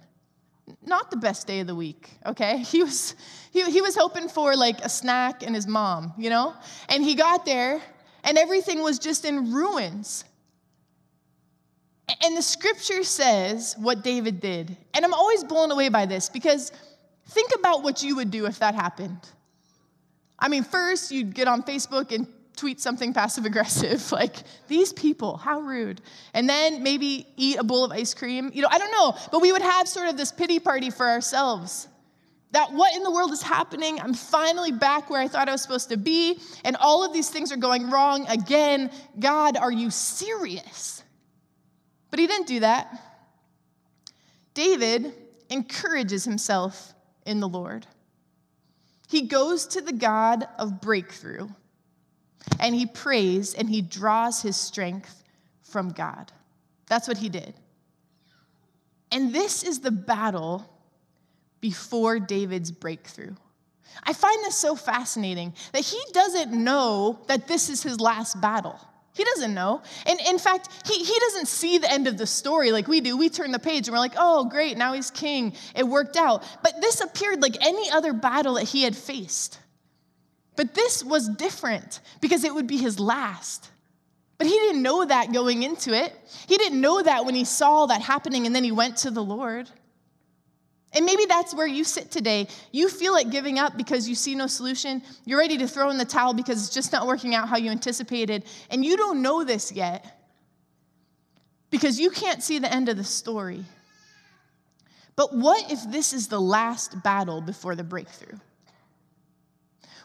Not 0.85 1.11
the 1.11 1.17
best 1.17 1.47
day 1.47 1.59
of 1.59 1.67
the 1.67 1.75
week, 1.75 2.11
okay? 2.25 2.57
He 2.63 2.83
was, 2.83 3.15
he, 3.51 3.69
he 3.69 3.81
was 3.81 3.95
hoping 3.95 4.29
for 4.29 4.55
like 4.55 4.79
a 4.81 4.89
snack 4.89 5.43
and 5.43 5.55
his 5.55 5.67
mom, 5.67 6.13
you 6.17 6.29
know? 6.29 6.53
And 6.89 7.03
he 7.03 7.15
got 7.15 7.45
there, 7.45 7.81
and 8.23 8.37
everything 8.37 8.81
was 8.81 8.99
just 8.99 9.25
in 9.25 9.51
ruins. 9.51 10.23
And 12.23 12.37
the 12.37 12.41
scripture 12.41 13.03
says 13.03 13.75
what 13.77 14.03
David 14.03 14.39
did. 14.39 14.77
And 14.93 15.03
I'm 15.03 15.13
always 15.13 15.43
blown 15.43 15.71
away 15.71 15.89
by 15.89 16.05
this 16.05 16.29
because 16.29 16.71
think 17.29 17.51
about 17.57 17.83
what 17.83 18.03
you 18.03 18.15
would 18.17 18.29
do 18.29 18.45
if 18.45 18.59
that 18.59 18.75
happened. 18.75 19.19
I 20.39 20.47
mean, 20.49 20.63
first 20.63 21.11
you'd 21.11 21.33
get 21.33 21.47
on 21.47 21.63
Facebook 21.63 22.11
and 22.11 22.27
tweet 22.55 22.79
something 22.79 23.13
passive 23.13 23.45
aggressive, 23.45 24.11
like, 24.11 24.37
these 24.67 24.93
people, 24.93 25.37
how 25.37 25.59
rude. 25.59 26.01
And 26.33 26.47
then 26.47 26.83
maybe 26.83 27.27
eat 27.35 27.57
a 27.57 27.63
bowl 27.63 27.83
of 27.83 27.91
ice 27.91 28.13
cream. 28.13 28.51
You 28.53 28.61
know, 28.61 28.67
I 28.69 28.77
don't 28.77 28.91
know, 28.91 29.15
but 29.31 29.41
we 29.41 29.51
would 29.51 29.61
have 29.61 29.87
sort 29.87 30.09
of 30.09 30.17
this 30.17 30.31
pity 30.31 30.59
party 30.59 30.89
for 30.89 31.07
ourselves. 31.09 31.87
That 32.51 32.71
what 32.71 32.95
in 32.95 33.01
the 33.01 33.09
world 33.09 33.31
is 33.31 33.41
happening? 33.41 33.99
I'm 33.99 34.13
finally 34.13 34.71
back 34.71 35.09
where 35.09 35.19
I 35.19 35.27
thought 35.27 35.49
I 35.49 35.53
was 35.53 35.63
supposed 35.63 35.89
to 35.89 35.97
be, 35.97 36.39
and 36.63 36.75
all 36.77 37.03
of 37.03 37.11
these 37.11 37.29
things 37.29 37.51
are 37.51 37.57
going 37.57 37.89
wrong 37.89 38.27
again. 38.27 38.91
God, 39.19 39.57
are 39.57 39.71
you 39.71 39.89
serious? 39.89 41.03
But 42.11 42.19
he 42.19 42.27
didn't 42.27 42.45
do 42.45 42.59
that. 42.59 42.95
David 44.53 45.13
encourages 45.49 46.25
himself 46.25 46.93
in 47.25 47.39
the 47.39 47.47
Lord. 47.47 47.87
He 49.09 49.23
goes 49.23 49.67
to 49.67 49.81
the 49.81 49.93
God 49.93 50.47
of 50.57 50.81
breakthrough 50.81 51.49
and 52.59 52.73
he 52.75 52.85
prays 52.85 53.53
and 53.53 53.69
he 53.69 53.81
draws 53.81 54.41
his 54.41 54.57
strength 54.57 55.23
from 55.61 55.89
God. 55.89 56.31
That's 56.87 57.07
what 57.07 57.17
he 57.17 57.29
did. 57.29 57.53
And 59.11 59.33
this 59.33 59.63
is 59.63 59.79
the 59.79 59.91
battle 59.91 60.69
before 61.61 62.19
David's 62.19 62.71
breakthrough. 62.71 63.35
I 64.03 64.13
find 64.13 64.43
this 64.43 64.57
so 64.57 64.75
fascinating 64.75 65.53
that 65.71 65.83
he 65.83 66.01
doesn't 66.11 66.51
know 66.51 67.19
that 67.27 67.47
this 67.47 67.69
is 67.69 67.83
his 67.83 67.99
last 67.99 68.41
battle. 68.41 68.79
He 69.13 69.23
doesn't 69.23 69.53
know. 69.53 69.83
And 70.07 70.19
in 70.27 70.39
fact, 70.39 70.69
he, 70.87 71.03
he 71.03 71.19
doesn't 71.19 71.47
see 71.47 71.77
the 71.77 71.91
end 71.91 72.07
of 72.07 72.17
the 72.17 72.25
story 72.25 72.71
like 72.71 72.87
we 72.87 72.99
do. 72.99 73.15
We 73.15 73.29
turn 73.29 73.51
the 73.51 73.59
page 73.59 73.87
and 73.87 73.93
we're 73.93 73.99
like, 73.99 74.15
oh, 74.17 74.45
great, 74.45 74.75
now 74.75 74.93
he's 74.93 75.11
king. 75.11 75.53
It 75.75 75.87
worked 75.87 76.17
out. 76.17 76.43
But 76.63 76.81
this 76.81 76.99
appeared 76.99 77.41
like 77.41 77.55
any 77.61 77.91
other 77.91 78.11
battle 78.11 78.55
that 78.55 78.63
he 78.63 78.81
had 78.83 78.95
faced. 78.95 79.59
But 80.55 80.73
this 80.73 81.03
was 81.03 81.29
different 81.29 81.99
because 82.21 82.43
it 82.43 82.53
would 82.53 82.67
be 82.67 82.77
his 82.77 82.99
last. 82.99 83.69
But 84.39 84.47
he 84.47 84.53
didn't 84.53 84.81
know 84.81 85.05
that 85.05 85.31
going 85.31 85.61
into 85.61 85.93
it. 85.93 86.13
He 86.47 86.57
didn't 86.57 86.81
know 86.81 87.01
that 87.01 87.25
when 87.25 87.35
he 87.35 87.45
saw 87.45 87.85
that 87.85 88.01
happening 88.01 88.47
and 88.47 88.55
then 88.55 88.63
he 88.63 88.71
went 88.71 88.97
to 88.97 89.11
the 89.11 89.23
Lord. 89.23 89.69
And 90.93 91.05
maybe 91.05 91.25
that's 91.25 91.55
where 91.55 91.67
you 91.67 91.83
sit 91.83 92.11
today. 92.11 92.47
You 92.71 92.87
feel 92.87 93.13
like 93.13 93.31
giving 93.31 93.57
up 93.57 93.77
because 93.77 94.07
you 94.07 94.15
see 94.15 94.35
no 94.35 94.47
solution. 94.47 95.01
You're 95.25 95.39
ready 95.39 95.57
to 95.57 95.67
throw 95.67 95.89
in 95.89 95.97
the 95.97 96.05
towel 96.05 96.33
because 96.33 96.63
it's 96.63 96.73
just 96.73 96.91
not 96.91 97.07
working 97.07 97.33
out 97.33 97.49
how 97.49 97.57
you 97.57 97.71
anticipated. 97.71 98.45
And 98.69 98.85
you 98.85 98.95
don't 98.95 99.21
know 99.21 99.43
this 99.43 99.71
yet 99.71 100.19
because 101.71 101.99
you 101.99 102.11
can't 102.11 102.43
see 102.43 102.59
the 102.59 102.71
end 102.71 102.89
of 102.89 102.97
the 102.97 103.03
story. 103.03 103.65
But 105.15 105.35
what 105.35 105.71
if 105.71 105.79
this 105.91 106.13
is 106.13 106.27
the 106.27 106.41
last 106.41 107.01
battle 107.03 107.41
before 107.41 107.75
the 107.75 107.83
breakthrough? 107.83 108.37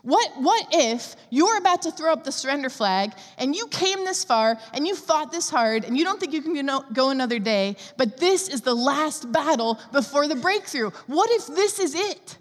What, 0.02 0.30
what 0.40 0.66
if 0.72 1.16
you're 1.30 1.58
about 1.58 1.82
to 1.82 1.90
throw 1.90 2.12
up 2.12 2.24
the 2.24 2.32
surrender 2.32 2.70
flag 2.70 3.12
and 3.36 3.54
you 3.54 3.66
came 3.68 4.04
this 4.04 4.24
far 4.24 4.58
and 4.72 4.86
you 4.86 4.94
fought 4.94 5.32
this 5.32 5.50
hard 5.50 5.84
and 5.84 5.98
you 5.98 6.04
don't 6.04 6.20
think 6.20 6.32
you 6.32 6.42
can 6.42 6.68
go 6.92 7.10
another 7.10 7.38
day, 7.38 7.76
but 7.96 8.18
this 8.18 8.48
is 8.48 8.62
the 8.62 8.74
last 8.74 9.30
battle 9.32 9.78
before 9.92 10.28
the 10.28 10.36
breakthrough? 10.36 10.90
What 11.06 11.30
if 11.30 11.46
this 11.48 11.78
is 11.78 11.94
it? 11.94 12.38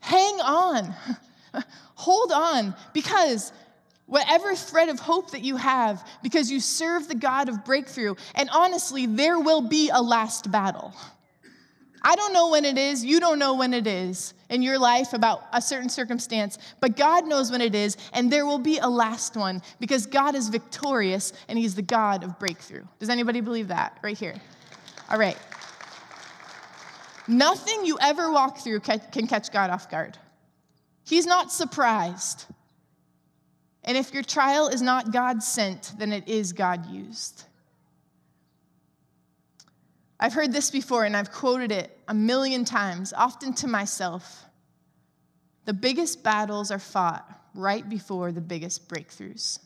Hang 0.00 0.40
on. 0.40 0.94
Hold 1.94 2.32
on 2.32 2.74
because 2.94 3.52
whatever 4.06 4.54
thread 4.54 4.88
of 4.88 4.98
hope 4.98 5.32
that 5.32 5.42
you 5.42 5.56
have, 5.56 6.06
because 6.22 6.50
you 6.50 6.60
serve 6.60 7.08
the 7.08 7.14
God 7.14 7.48
of 7.48 7.64
breakthrough, 7.64 8.14
and 8.34 8.48
honestly, 8.50 9.04
there 9.04 9.38
will 9.38 9.60
be 9.60 9.90
a 9.90 10.00
last 10.00 10.50
battle. 10.50 10.94
I 12.02 12.16
don't 12.16 12.32
know 12.32 12.50
when 12.50 12.64
it 12.64 12.78
is, 12.78 13.04
you 13.04 13.20
don't 13.20 13.38
know 13.38 13.54
when 13.54 13.74
it 13.74 13.86
is 13.86 14.34
in 14.50 14.62
your 14.62 14.78
life 14.78 15.12
about 15.12 15.44
a 15.52 15.60
certain 15.60 15.88
circumstance, 15.88 16.58
but 16.80 16.96
God 16.96 17.26
knows 17.26 17.50
when 17.50 17.60
it 17.60 17.74
is, 17.74 17.96
and 18.12 18.30
there 18.30 18.46
will 18.46 18.58
be 18.58 18.78
a 18.78 18.88
last 18.88 19.36
one 19.36 19.62
because 19.80 20.06
God 20.06 20.34
is 20.34 20.48
victorious 20.48 21.32
and 21.48 21.58
He's 21.58 21.74
the 21.74 21.82
God 21.82 22.24
of 22.24 22.38
breakthrough. 22.38 22.84
Does 22.98 23.08
anybody 23.08 23.40
believe 23.40 23.68
that 23.68 23.98
right 24.02 24.18
here? 24.18 24.34
All 25.10 25.18
right. 25.18 25.38
Nothing 27.26 27.84
you 27.84 27.98
ever 28.00 28.32
walk 28.32 28.58
through 28.58 28.80
can 28.80 29.26
catch 29.26 29.52
God 29.52 29.70
off 29.70 29.90
guard. 29.90 30.16
He's 31.04 31.26
not 31.26 31.52
surprised. 31.52 32.46
And 33.84 33.96
if 33.96 34.12
your 34.12 34.22
trial 34.22 34.68
is 34.68 34.82
not 34.82 35.12
God 35.12 35.42
sent, 35.42 35.94
then 35.98 36.12
it 36.12 36.28
is 36.28 36.52
God 36.52 36.86
used. 36.86 37.44
I've 40.20 40.32
heard 40.32 40.52
this 40.52 40.70
before 40.70 41.04
and 41.04 41.16
I've 41.16 41.30
quoted 41.30 41.70
it 41.70 41.96
a 42.08 42.14
million 42.14 42.64
times, 42.64 43.12
often 43.12 43.52
to 43.54 43.68
myself. 43.68 44.44
The 45.64 45.74
biggest 45.74 46.22
battles 46.22 46.70
are 46.70 46.78
fought 46.78 47.26
right 47.54 47.88
before 47.88 48.32
the 48.32 48.40
biggest 48.40 48.88
breakthroughs. 48.88 49.60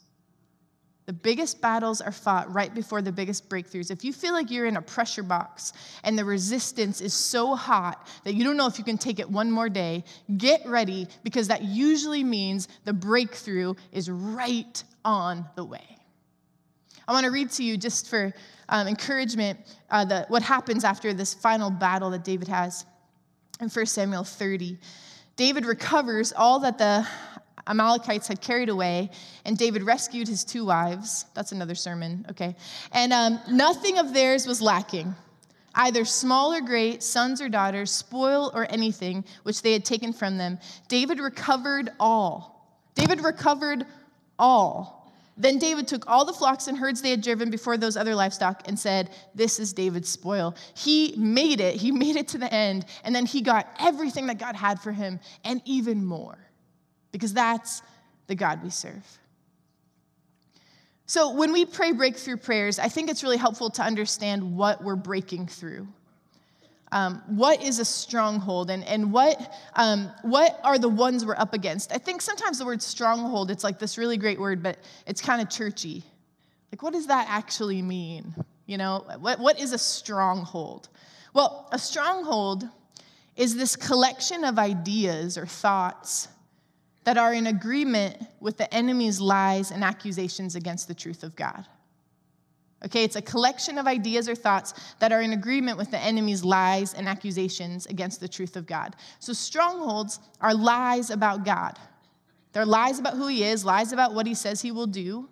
The 1.06 1.12
biggest 1.12 1.60
battles 1.60 2.00
are 2.00 2.12
fought 2.12 2.52
right 2.52 2.72
before 2.72 3.02
the 3.02 3.10
biggest 3.10 3.48
breakthroughs. 3.48 3.90
If 3.90 4.04
you 4.04 4.12
feel 4.12 4.32
like 4.32 4.50
you're 4.50 4.66
in 4.66 4.76
a 4.76 4.82
pressure 4.82 5.22
box 5.22 5.72
and 6.04 6.16
the 6.16 6.24
resistance 6.24 7.00
is 7.00 7.12
so 7.12 7.56
hot 7.56 8.06
that 8.24 8.34
you 8.34 8.44
don't 8.44 8.56
know 8.56 8.66
if 8.66 8.78
you 8.78 8.84
can 8.84 8.98
take 8.98 9.18
it 9.18 9.28
one 9.28 9.50
more 9.50 9.68
day, 9.68 10.04
get 10.36 10.64
ready 10.66 11.08
because 11.24 11.48
that 11.48 11.62
usually 11.62 12.22
means 12.22 12.68
the 12.84 12.92
breakthrough 12.92 13.74
is 13.90 14.08
right 14.10 14.84
on 15.04 15.44
the 15.56 15.64
way. 15.64 16.01
I 17.06 17.12
want 17.12 17.24
to 17.24 17.30
read 17.30 17.50
to 17.52 17.64
you 17.64 17.76
just 17.76 18.08
for 18.08 18.32
um, 18.68 18.86
encouragement 18.86 19.58
uh, 19.90 20.04
the, 20.04 20.24
what 20.28 20.42
happens 20.42 20.84
after 20.84 21.12
this 21.12 21.34
final 21.34 21.70
battle 21.70 22.10
that 22.10 22.24
David 22.24 22.48
has 22.48 22.84
in 23.60 23.68
1 23.68 23.86
Samuel 23.86 24.24
30. 24.24 24.78
David 25.36 25.66
recovers 25.66 26.32
all 26.32 26.60
that 26.60 26.78
the 26.78 27.06
Amalekites 27.66 28.28
had 28.28 28.40
carried 28.40 28.68
away, 28.68 29.10
and 29.44 29.56
David 29.56 29.82
rescued 29.82 30.28
his 30.28 30.44
two 30.44 30.64
wives. 30.64 31.26
That's 31.34 31.52
another 31.52 31.74
sermon, 31.74 32.26
okay? 32.30 32.56
And 32.92 33.12
um, 33.12 33.40
nothing 33.50 33.98
of 33.98 34.12
theirs 34.12 34.46
was 34.46 34.60
lacking, 34.60 35.14
either 35.74 36.04
small 36.04 36.52
or 36.52 36.60
great, 36.60 37.02
sons 37.02 37.40
or 37.40 37.48
daughters, 37.48 37.90
spoil 37.90 38.50
or 38.54 38.66
anything 38.70 39.24
which 39.44 39.62
they 39.62 39.72
had 39.72 39.84
taken 39.84 40.12
from 40.12 40.38
them. 40.38 40.58
David 40.88 41.20
recovered 41.20 41.90
all. 42.00 42.80
David 42.94 43.22
recovered 43.22 43.86
all. 44.38 45.01
Then 45.42 45.58
David 45.58 45.88
took 45.88 46.08
all 46.08 46.24
the 46.24 46.32
flocks 46.32 46.68
and 46.68 46.78
herds 46.78 47.02
they 47.02 47.10
had 47.10 47.20
driven 47.20 47.50
before 47.50 47.76
those 47.76 47.96
other 47.96 48.14
livestock 48.14 48.62
and 48.66 48.78
said, 48.78 49.10
This 49.34 49.58
is 49.58 49.72
David's 49.72 50.08
spoil. 50.08 50.54
He 50.74 51.16
made 51.16 51.60
it, 51.60 51.74
he 51.74 51.90
made 52.04 52.14
it 52.14 52.28
to 52.28 52.38
the 52.38 52.52
end, 52.52 52.86
and 53.02 53.12
then 53.12 53.26
he 53.26 53.40
got 53.40 53.66
everything 53.80 54.28
that 54.28 54.38
God 54.38 54.54
had 54.54 54.80
for 54.80 54.92
him 54.92 55.18
and 55.44 55.60
even 55.64 56.04
more 56.04 56.38
because 57.10 57.34
that's 57.34 57.82
the 58.28 58.36
God 58.36 58.62
we 58.62 58.70
serve. 58.70 59.04
So, 61.06 61.34
when 61.34 61.52
we 61.52 61.66
pray 61.66 61.90
breakthrough 61.90 62.36
prayers, 62.36 62.78
I 62.78 62.88
think 62.88 63.10
it's 63.10 63.24
really 63.24 63.36
helpful 63.36 63.68
to 63.70 63.82
understand 63.82 64.56
what 64.56 64.82
we're 64.84 64.94
breaking 64.94 65.48
through. 65.48 65.88
Um, 66.92 67.22
what 67.26 67.62
is 67.62 67.78
a 67.78 67.84
stronghold 67.84 68.70
and, 68.70 68.84
and 68.84 69.12
what, 69.12 69.54
um, 69.74 70.10
what 70.20 70.60
are 70.62 70.78
the 70.78 70.90
ones 70.90 71.24
we're 71.24 71.36
up 71.36 71.54
against? 71.54 71.90
I 71.90 71.96
think 71.96 72.20
sometimes 72.20 72.58
the 72.58 72.66
word 72.66 72.82
stronghold, 72.82 73.50
it's 73.50 73.64
like 73.64 73.78
this 73.78 73.96
really 73.96 74.18
great 74.18 74.38
word, 74.38 74.62
but 74.62 74.78
it's 75.06 75.22
kind 75.22 75.40
of 75.40 75.48
churchy. 75.48 76.04
Like, 76.70 76.82
what 76.82 76.92
does 76.92 77.06
that 77.06 77.26
actually 77.30 77.80
mean? 77.80 78.34
You 78.66 78.76
know, 78.76 79.06
what, 79.18 79.40
what 79.40 79.58
is 79.58 79.72
a 79.72 79.78
stronghold? 79.78 80.90
Well, 81.32 81.66
a 81.72 81.78
stronghold 81.78 82.68
is 83.36 83.56
this 83.56 83.74
collection 83.74 84.44
of 84.44 84.58
ideas 84.58 85.38
or 85.38 85.46
thoughts 85.46 86.28
that 87.04 87.16
are 87.16 87.32
in 87.32 87.46
agreement 87.46 88.22
with 88.38 88.58
the 88.58 88.72
enemy's 88.72 89.18
lies 89.18 89.70
and 89.70 89.82
accusations 89.82 90.56
against 90.56 90.88
the 90.88 90.94
truth 90.94 91.22
of 91.22 91.34
God. 91.34 91.66
Okay, 92.84 93.04
it's 93.04 93.16
a 93.16 93.22
collection 93.22 93.78
of 93.78 93.86
ideas 93.86 94.28
or 94.28 94.34
thoughts 94.34 94.74
that 94.98 95.12
are 95.12 95.20
in 95.20 95.32
agreement 95.32 95.78
with 95.78 95.90
the 95.90 95.98
enemy's 95.98 96.42
lies 96.42 96.94
and 96.94 97.08
accusations 97.08 97.86
against 97.86 98.18
the 98.18 98.26
truth 98.26 98.56
of 98.56 98.66
God. 98.66 98.96
So, 99.20 99.32
strongholds 99.32 100.18
are 100.40 100.54
lies 100.54 101.10
about 101.10 101.44
God. 101.44 101.78
They're 102.52 102.66
lies 102.66 102.98
about 102.98 103.14
who 103.14 103.28
He 103.28 103.44
is, 103.44 103.64
lies 103.64 103.92
about 103.92 104.14
what 104.14 104.26
He 104.26 104.34
says 104.34 104.60
He 104.60 104.72
will 104.72 104.88
do. 104.88 105.28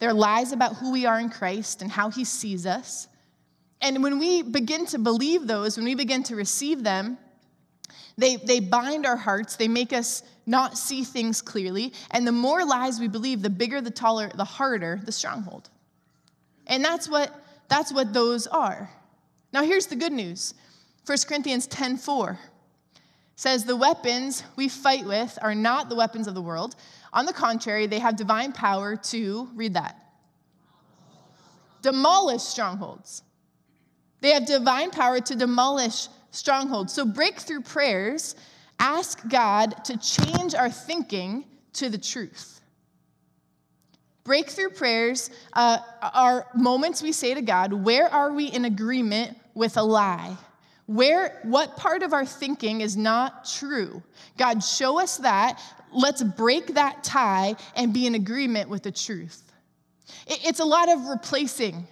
They're 0.00 0.12
lies 0.12 0.50
about 0.50 0.76
who 0.76 0.90
we 0.90 1.06
are 1.06 1.20
in 1.20 1.30
Christ 1.30 1.82
and 1.82 1.90
how 1.90 2.10
He 2.10 2.24
sees 2.24 2.66
us. 2.66 3.06
And 3.80 4.02
when 4.02 4.18
we 4.18 4.42
begin 4.42 4.86
to 4.86 4.98
believe 4.98 5.46
those, 5.46 5.76
when 5.76 5.84
we 5.84 5.94
begin 5.94 6.24
to 6.24 6.36
receive 6.36 6.82
them, 6.82 7.18
they, 8.18 8.36
they 8.36 8.60
bind 8.60 9.06
our 9.06 9.16
hearts, 9.16 9.56
they 9.56 9.68
make 9.68 9.92
us 9.92 10.22
not 10.46 10.76
see 10.76 11.04
things 11.04 11.40
clearly. 11.40 11.92
And 12.10 12.26
the 12.26 12.32
more 12.32 12.64
lies 12.64 12.98
we 12.98 13.08
believe, 13.08 13.42
the 13.42 13.50
bigger, 13.50 13.80
the 13.80 13.90
taller, 13.90 14.30
the 14.34 14.44
harder 14.44 15.00
the 15.04 15.12
stronghold. 15.12 15.70
And 16.66 16.84
that's 16.84 17.08
what, 17.08 17.34
that's 17.68 17.92
what 17.92 18.12
those 18.12 18.46
are. 18.46 18.90
Now, 19.52 19.62
here's 19.62 19.86
the 19.86 19.96
good 19.96 20.12
news 20.12 20.54
1 21.06 21.18
Corinthians 21.26 21.66
10 21.66 21.96
4 21.96 22.38
says, 23.36 23.64
The 23.64 23.76
weapons 23.76 24.44
we 24.56 24.68
fight 24.68 25.04
with 25.04 25.38
are 25.42 25.54
not 25.54 25.88
the 25.88 25.96
weapons 25.96 26.26
of 26.26 26.34
the 26.34 26.42
world. 26.42 26.76
On 27.12 27.26
the 27.26 27.32
contrary, 27.32 27.86
they 27.86 27.98
have 27.98 28.16
divine 28.16 28.52
power 28.52 28.96
to, 28.96 29.48
read 29.54 29.74
that, 29.74 29.96
demolish 31.82 32.42
strongholds. 32.42 33.22
They 34.20 34.30
have 34.30 34.46
divine 34.46 34.90
power 34.90 35.20
to 35.20 35.34
demolish 35.34 36.08
strongholds. 36.30 36.92
So, 36.92 37.04
breakthrough 37.04 37.60
prayers 37.60 38.36
ask 38.78 39.28
God 39.28 39.84
to 39.84 39.96
change 39.98 40.54
our 40.54 40.70
thinking 40.70 41.44
to 41.74 41.90
the 41.90 41.98
truth. 41.98 42.61
Breakthrough 44.24 44.70
prayers 44.70 45.30
uh, 45.52 45.78
are 46.00 46.46
moments 46.54 47.02
we 47.02 47.12
say 47.12 47.34
to 47.34 47.42
God, 47.42 47.72
where 47.72 48.08
are 48.08 48.32
we 48.32 48.46
in 48.46 48.64
agreement 48.64 49.36
with 49.54 49.76
a 49.76 49.82
lie? 49.82 50.36
Where, 50.86 51.40
what 51.42 51.76
part 51.76 52.02
of 52.02 52.12
our 52.12 52.24
thinking 52.24 52.80
is 52.80 52.96
not 52.96 53.44
true? 53.44 54.02
God, 54.38 54.62
show 54.62 55.00
us 55.00 55.18
that. 55.18 55.60
Let's 55.92 56.22
break 56.22 56.74
that 56.74 57.04
tie 57.04 57.56
and 57.76 57.92
be 57.92 58.06
in 58.06 58.14
agreement 58.14 58.68
with 58.68 58.82
the 58.82 58.92
truth. 58.92 59.42
It's 60.26 60.60
a 60.60 60.64
lot 60.64 60.90
of 60.90 61.06
replacing 61.06 61.86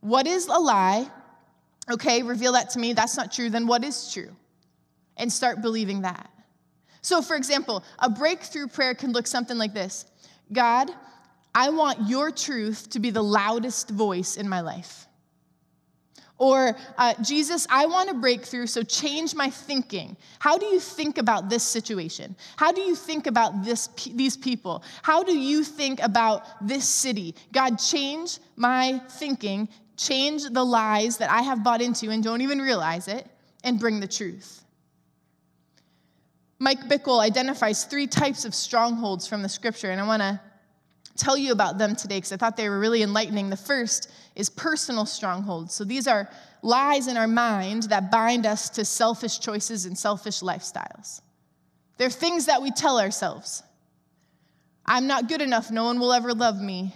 what 0.00 0.26
is 0.26 0.46
a 0.46 0.58
lie 0.58 1.08
Okay, 1.90 2.22
reveal 2.22 2.52
that 2.52 2.70
to 2.70 2.78
me. 2.78 2.92
That's 2.92 3.16
not 3.16 3.32
true. 3.32 3.50
Then 3.50 3.66
what 3.66 3.84
is 3.84 4.12
true? 4.12 4.30
And 5.16 5.32
start 5.32 5.62
believing 5.62 6.02
that. 6.02 6.30
So, 7.00 7.20
for 7.20 7.36
example, 7.36 7.82
a 7.98 8.08
breakthrough 8.08 8.68
prayer 8.68 8.94
can 8.94 9.12
look 9.12 9.26
something 9.26 9.58
like 9.58 9.74
this 9.74 10.06
God, 10.52 10.90
I 11.54 11.70
want 11.70 12.08
your 12.08 12.30
truth 12.30 12.90
to 12.90 13.00
be 13.00 13.10
the 13.10 13.22
loudest 13.22 13.90
voice 13.90 14.36
in 14.36 14.48
my 14.48 14.60
life. 14.60 15.06
Or, 16.38 16.76
uh, 16.98 17.14
Jesus, 17.22 17.68
I 17.70 17.86
want 17.86 18.10
a 18.10 18.14
breakthrough, 18.14 18.66
so 18.66 18.82
change 18.82 19.34
my 19.34 19.48
thinking. 19.48 20.16
How 20.40 20.58
do 20.58 20.66
you 20.66 20.80
think 20.80 21.18
about 21.18 21.48
this 21.48 21.62
situation? 21.62 22.34
How 22.56 22.72
do 22.72 22.80
you 22.80 22.96
think 22.96 23.28
about 23.28 23.62
this, 23.62 23.88
these 24.12 24.36
people? 24.36 24.82
How 25.02 25.22
do 25.22 25.38
you 25.38 25.62
think 25.62 26.02
about 26.02 26.66
this 26.66 26.88
city? 26.88 27.36
God, 27.52 27.76
change 27.76 28.38
my 28.56 29.00
thinking 29.08 29.68
change 29.96 30.44
the 30.50 30.64
lies 30.64 31.18
that 31.18 31.30
I 31.30 31.42
have 31.42 31.62
bought 31.62 31.80
into 31.80 32.10
and 32.10 32.22
don't 32.22 32.40
even 32.40 32.60
realize 32.60 33.08
it, 33.08 33.26
and 33.64 33.78
bring 33.78 34.00
the 34.00 34.08
truth. 34.08 34.64
Mike 36.58 36.80
Bickle 36.88 37.20
identifies 37.20 37.84
three 37.84 38.06
types 38.06 38.44
of 38.44 38.54
strongholds 38.54 39.26
from 39.26 39.42
the 39.42 39.48
scripture, 39.48 39.90
and 39.90 40.00
I 40.00 40.06
want 40.06 40.22
to 40.22 40.40
tell 41.16 41.36
you 41.36 41.52
about 41.52 41.78
them 41.78 41.94
today 41.94 42.16
because 42.16 42.32
I 42.32 42.36
thought 42.36 42.56
they 42.56 42.68
were 42.68 42.78
really 42.78 43.02
enlightening. 43.02 43.50
The 43.50 43.56
first 43.56 44.10
is 44.34 44.48
personal 44.48 45.06
strongholds. 45.06 45.74
So 45.74 45.84
these 45.84 46.06
are 46.06 46.28
lies 46.62 47.08
in 47.08 47.16
our 47.16 47.28
mind 47.28 47.84
that 47.84 48.10
bind 48.10 48.46
us 48.46 48.70
to 48.70 48.84
selfish 48.84 49.38
choices 49.40 49.84
and 49.84 49.96
selfish 49.96 50.40
lifestyles. 50.40 51.20
They're 51.98 52.10
things 52.10 52.46
that 52.46 52.62
we 52.62 52.70
tell 52.70 52.98
ourselves. 52.98 53.62
I'm 54.86 55.06
not 55.06 55.28
good 55.28 55.42
enough. 55.42 55.70
No 55.70 55.84
one 55.84 56.00
will 56.00 56.12
ever 56.12 56.34
love 56.34 56.60
me. 56.60 56.94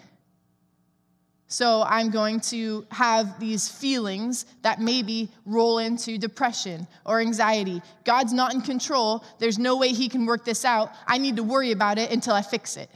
So 1.49 1.85
I'm 1.87 2.11
going 2.11 2.41
to 2.41 2.85
have 2.91 3.39
these 3.39 3.69
feelings 3.69 4.47
that 4.63 4.81
maybe 4.81 5.31
roll 5.45 5.79
into 5.79 6.19
depression 6.19 6.89
or 7.05 7.21
anxiety. 7.21 7.83
God's 8.05 8.33
not 8.33 8.53
in 8.53 8.63
control. 8.63 9.25
There's 9.39 9.59
no 9.59 9.77
way 9.77 9.91
He 9.91 10.09
can 10.09 10.27
work 10.27 10.45
this 10.45 10.65
out. 10.65 10.91
I 11.07 11.19
need 11.19 11.37
to 11.37 11.45
worry 11.45 11.71
about 11.71 11.99
it 11.99 12.11
until 12.11 12.35
I 12.35 12.43
fix 12.43 12.77
it. 12.77 12.91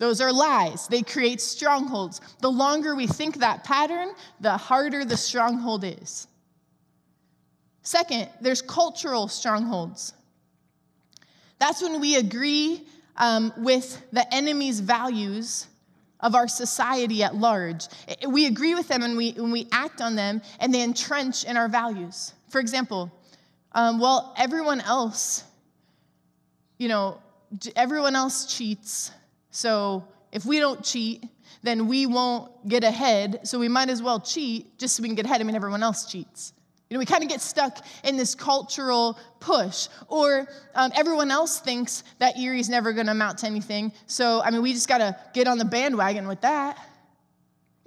Those 0.00 0.22
are 0.22 0.32
lies. 0.32 0.88
They 0.88 1.02
create 1.02 1.42
strongholds. 1.42 2.22
The 2.40 2.50
longer 2.50 2.96
we 2.96 3.06
think 3.06 3.36
that 3.40 3.64
pattern, 3.64 4.14
the 4.40 4.56
harder 4.56 5.04
the 5.04 5.16
stronghold 5.16 5.84
is. 5.84 6.26
Second, 7.82 8.30
there's 8.40 8.62
cultural 8.62 9.28
strongholds. 9.28 10.14
That's 11.58 11.82
when 11.82 12.00
we 12.00 12.16
agree 12.16 12.86
um, 13.18 13.52
with 13.58 14.02
the 14.10 14.26
enemy's 14.34 14.80
values 14.80 15.66
of 16.20 16.34
our 16.34 16.48
society 16.48 17.22
at 17.22 17.34
large. 17.34 17.86
We 18.26 18.46
agree 18.46 18.74
with 18.74 18.88
them 18.88 19.02
and 19.02 19.18
we, 19.18 19.32
and 19.32 19.52
we 19.52 19.68
act 19.70 20.00
on 20.00 20.16
them, 20.16 20.40
and 20.60 20.72
they 20.72 20.82
entrench 20.82 21.44
in 21.44 21.58
our 21.58 21.68
values. 21.68 22.32
For 22.48 22.58
example, 22.58 23.12
um, 23.72 23.98
well, 23.98 24.34
everyone 24.38 24.80
else, 24.80 25.44
you 26.78 26.88
know, 26.88 27.20
everyone 27.76 28.16
else 28.16 28.46
cheats. 28.46 29.10
So 29.50 30.04
if 30.32 30.44
we 30.44 30.58
don't 30.58 30.84
cheat, 30.84 31.24
then 31.62 31.88
we 31.88 32.06
won't 32.06 32.68
get 32.68 32.84
ahead. 32.84 33.40
So 33.44 33.58
we 33.58 33.68
might 33.68 33.90
as 33.90 34.02
well 34.02 34.20
cheat 34.20 34.78
just 34.78 34.96
so 34.96 35.02
we 35.02 35.08
can 35.08 35.16
get 35.16 35.26
ahead. 35.26 35.40
I 35.40 35.44
mean, 35.44 35.56
everyone 35.56 35.82
else 35.82 36.10
cheats. 36.10 36.52
You 36.88 36.96
know, 36.96 36.98
we 36.98 37.06
kind 37.06 37.22
of 37.22 37.28
get 37.28 37.40
stuck 37.40 37.84
in 38.02 38.16
this 38.16 38.34
cultural 38.34 39.16
push. 39.38 39.88
Or 40.08 40.48
um, 40.74 40.90
everyone 40.96 41.30
else 41.30 41.60
thinks 41.60 42.02
that 42.18 42.36
Erie's 42.36 42.68
never 42.68 42.92
going 42.92 43.06
to 43.06 43.12
amount 43.12 43.38
to 43.38 43.46
anything. 43.46 43.92
So, 44.06 44.42
I 44.42 44.50
mean, 44.50 44.62
we 44.62 44.72
just 44.72 44.88
got 44.88 44.98
to 44.98 45.16
get 45.32 45.46
on 45.46 45.58
the 45.58 45.64
bandwagon 45.64 46.26
with 46.26 46.40
that. 46.40 46.78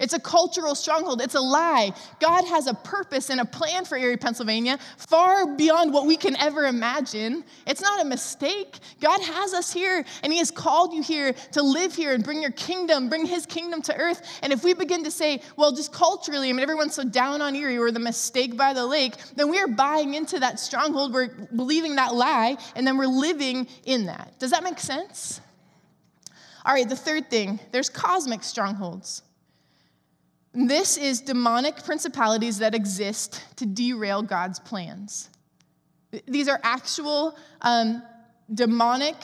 It's 0.00 0.12
a 0.12 0.18
cultural 0.18 0.74
stronghold. 0.74 1.22
It's 1.22 1.36
a 1.36 1.40
lie. 1.40 1.92
God 2.18 2.44
has 2.46 2.66
a 2.66 2.74
purpose 2.74 3.30
and 3.30 3.40
a 3.40 3.44
plan 3.44 3.84
for 3.84 3.96
Erie, 3.96 4.16
Pennsylvania, 4.16 4.78
far 4.98 5.54
beyond 5.54 5.92
what 5.92 6.04
we 6.04 6.16
can 6.16 6.36
ever 6.36 6.66
imagine. 6.66 7.44
It's 7.64 7.80
not 7.80 8.02
a 8.02 8.04
mistake. 8.04 8.80
God 9.00 9.22
has 9.22 9.54
us 9.54 9.72
here, 9.72 10.04
and 10.24 10.32
He 10.32 10.40
has 10.40 10.50
called 10.50 10.92
you 10.92 11.00
here 11.00 11.32
to 11.52 11.62
live 11.62 11.94
here 11.94 12.12
and 12.12 12.24
bring 12.24 12.42
your 12.42 12.50
kingdom, 12.50 13.08
bring 13.08 13.24
His 13.24 13.46
kingdom 13.46 13.82
to 13.82 13.96
earth. 13.96 14.40
And 14.42 14.52
if 14.52 14.64
we 14.64 14.74
begin 14.74 15.04
to 15.04 15.12
say, 15.12 15.40
well, 15.56 15.70
just 15.70 15.92
culturally, 15.92 16.48
I 16.48 16.52
mean, 16.52 16.62
everyone's 16.62 16.94
so 16.94 17.04
down 17.04 17.40
on 17.40 17.54
Erie, 17.54 17.78
we're 17.78 17.92
the 17.92 18.00
mistake 18.00 18.56
by 18.56 18.72
the 18.72 18.84
lake, 18.84 19.14
then 19.36 19.48
we 19.48 19.60
are 19.60 19.68
buying 19.68 20.14
into 20.14 20.40
that 20.40 20.58
stronghold. 20.58 21.14
We're 21.14 21.28
believing 21.54 21.94
that 21.96 22.16
lie, 22.16 22.56
and 22.74 22.84
then 22.84 22.96
we're 22.98 23.06
living 23.06 23.68
in 23.84 24.06
that. 24.06 24.40
Does 24.40 24.50
that 24.50 24.64
make 24.64 24.80
sense? 24.80 25.40
All 26.66 26.74
right, 26.74 26.88
the 26.88 26.96
third 26.96 27.30
thing 27.30 27.60
there's 27.70 27.88
cosmic 27.88 28.42
strongholds. 28.42 29.22
This 30.54 30.96
is 30.96 31.20
demonic 31.20 31.82
principalities 31.84 32.58
that 32.58 32.74
exist 32.74 33.42
to 33.56 33.66
derail 33.66 34.22
God's 34.22 34.60
plans. 34.60 35.28
These 36.28 36.48
are 36.48 36.60
actual 36.62 37.36
um, 37.62 38.02
demonic 38.52 39.16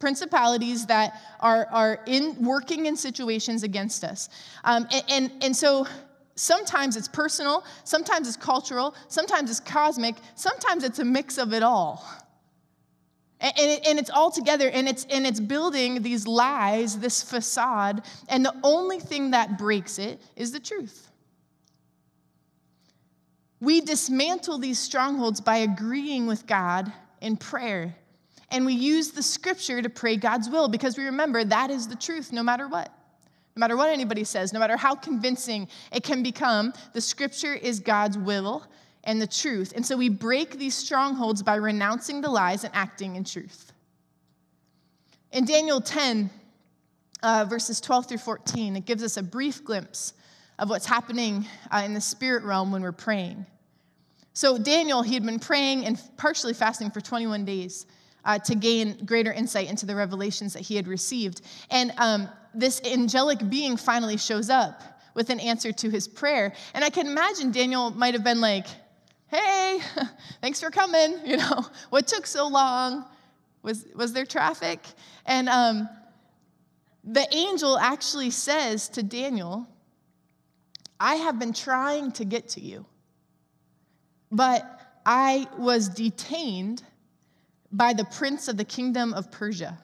principalities 0.00 0.86
that 0.86 1.20
are, 1.38 1.66
are 1.70 2.00
in 2.06 2.42
working 2.42 2.86
in 2.86 2.96
situations 2.96 3.62
against 3.62 4.02
us. 4.02 4.28
Um, 4.64 4.88
and, 4.90 5.04
and, 5.08 5.32
and 5.44 5.56
so 5.56 5.86
sometimes 6.34 6.96
it's 6.96 7.06
personal, 7.06 7.64
sometimes 7.84 8.26
it's 8.26 8.36
cultural, 8.36 8.94
sometimes 9.08 9.50
it's 9.50 9.60
cosmic, 9.60 10.16
sometimes 10.34 10.82
it's 10.82 10.98
a 10.98 11.04
mix 11.04 11.38
of 11.38 11.52
it 11.52 11.62
all. 11.62 12.04
And, 13.40 13.80
and, 13.86 13.98
it's 13.98 14.10
all 14.10 14.30
together 14.30 14.68
and 14.68 14.86
it's, 14.86 15.06
and 15.08 15.26
it's 15.26 15.40
building 15.40 16.02
these 16.02 16.26
lies, 16.26 16.98
this 16.98 17.22
facade, 17.22 18.02
and 18.28 18.44
the 18.44 18.54
only 18.62 19.00
thing 19.00 19.30
that 19.30 19.56
breaks 19.56 19.98
it 19.98 20.20
is 20.36 20.52
the 20.52 20.60
truth. 20.60 21.08
We 23.60 23.80
dismantle 23.80 24.58
these 24.58 24.78
strongholds 24.78 25.40
by 25.40 25.58
agreeing 25.58 26.26
with 26.26 26.46
God 26.46 26.92
in 27.22 27.38
prayer. 27.38 27.94
And 28.50 28.66
we 28.66 28.74
use 28.74 29.12
the 29.12 29.22
scripture 29.22 29.80
to 29.80 29.88
pray 29.88 30.16
God's 30.16 30.50
will 30.50 30.68
because 30.68 30.98
we 30.98 31.04
remember 31.04 31.44
that 31.44 31.70
is 31.70 31.88
the 31.88 31.96
truth 31.96 32.32
no 32.32 32.42
matter 32.42 32.68
what. 32.68 32.92
No 33.56 33.60
matter 33.60 33.76
what 33.76 33.90
anybody 33.90 34.24
says, 34.24 34.52
no 34.52 34.60
matter 34.60 34.76
how 34.76 34.94
convincing 34.94 35.68
it 35.92 36.02
can 36.02 36.22
become, 36.22 36.72
the 36.92 37.00
scripture 37.00 37.54
is 37.54 37.80
God's 37.80 38.16
will 38.16 38.66
and 39.04 39.20
the 39.20 39.26
truth. 39.26 39.72
And 39.74 39.84
so 39.84 39.96
we 39.96 40.08
break 40.08 40.58
these 40.58 40.74
strongholds 40.74 41.42
by 41.42 41.56
renouncing 41.56 42.20
the 42.20 42.30
lies 42.30 42.64
and 42.64 42.74
acting 42.74 43.16
in 43.16 43.24
truth. 43.24 43.72
In 45.32 45.44
Daniel 45.44 45.80
10, 45.80 46.30
uh, 47.22 47.46
verses 47.48 47.80
12 47.80 48.08
through 48.08 48.18
14, 48.18 48.76
it 48.76 48.84
gives 48.84 49.02
us 49.02 49.16
a 49.16 49.22
brief 49.22 49.64
glimpse 49.64 50.14
of 50.58 50.68
what's 50.68 50.86
happening 50.86 51.46
uh, 51.70 51.82
in 51.84 51.94
the 51.94 52.00
spirit 52.00 52.44
realm 52.44 52.72
when 52.72 52.82
we're 52.82 52.92
praying. 52.92 53.46
So, 54.32 54.58
Daniel, 54.58 55.02
he 55.02 55.14
had 55.14 55.24
been 55.24 55.38
praying 55.38 55.86
and 55.86 56.00
partially 56.16 56.54
fasting 56.54 56.90
for 56.90 57.00
21 57.00 57.44
days 57.44 57.86
uh, 58.24 58.38
to 58.40 58.54
gain 58.54 59.04
greater 59.04 59.32
insight 59.32 59.68
into 59.68 59.86
the 59.86 59.94
revelations 59.94 60.52
that 60.52 60.62
he 60.62 60.76
had 60.76 60.86
received. 60.86 61.42
And 61.70 61.92
um, 61.96 62.28
this 62.54 62.80
angelic 62.84 63.48
being 63.48 63.76
finally 63.76 64.16
shows 64.16 64.50
up 64.50 64.82
with 65.14 65.30
an 65.30 65.40
answer 65.40 65.72
to 65.72 65.90
his 65.90 66.06
prayer. 66.06 66.52
And 66.74 66.84
I 66.84 66.90
can 66.90 67.06
imagine 67.06 67.50
Daniel 67.50 67.90
might 67.90 68.14
have 68.14 68.24
been 68.24 68.40
like, 68.40 68.66
hey, 69.30 69.80
thanks 70.40 70.60
for 70.60 70.70
coming. 70.70 71.18
You 71.24 71.36
know, 71.36 71.64
what 71.90 72.06
took 72.08 72.26
so 72.26 72.48
long? 72.48 73.04
Was, 73.62 73.86
was 73.94 74.12
there 74.12 74.26
traffic? 74.26 74.80
And 75.26 75.48
um, 75.48 75.88
the 77.04 77.26
angel 77.34 77.78
actually 77.78 78.30
says 78.30 78.88
to 78.90 79.02
Daniel, 79.02 79.68
I 80.98 81.16
have 81.16 81.38
been 81.38 81.52
trying 81.52 82.12
to 82.12 82.24
get 82.24 82.48
to 82.50 82.60
you, 82.60 82.84
but 84.32 84.80
I 85.06 85.46
was 85.56 85.88
detained 85.88 86.82
by 87.70 87.92
the 87.92 88.04
prince 88.04 88.48
of 88.48 88.56
the 88.56 88.64
kingdom 88.64 89.14
of 89.14 89.30
Persia. 89.30 89.78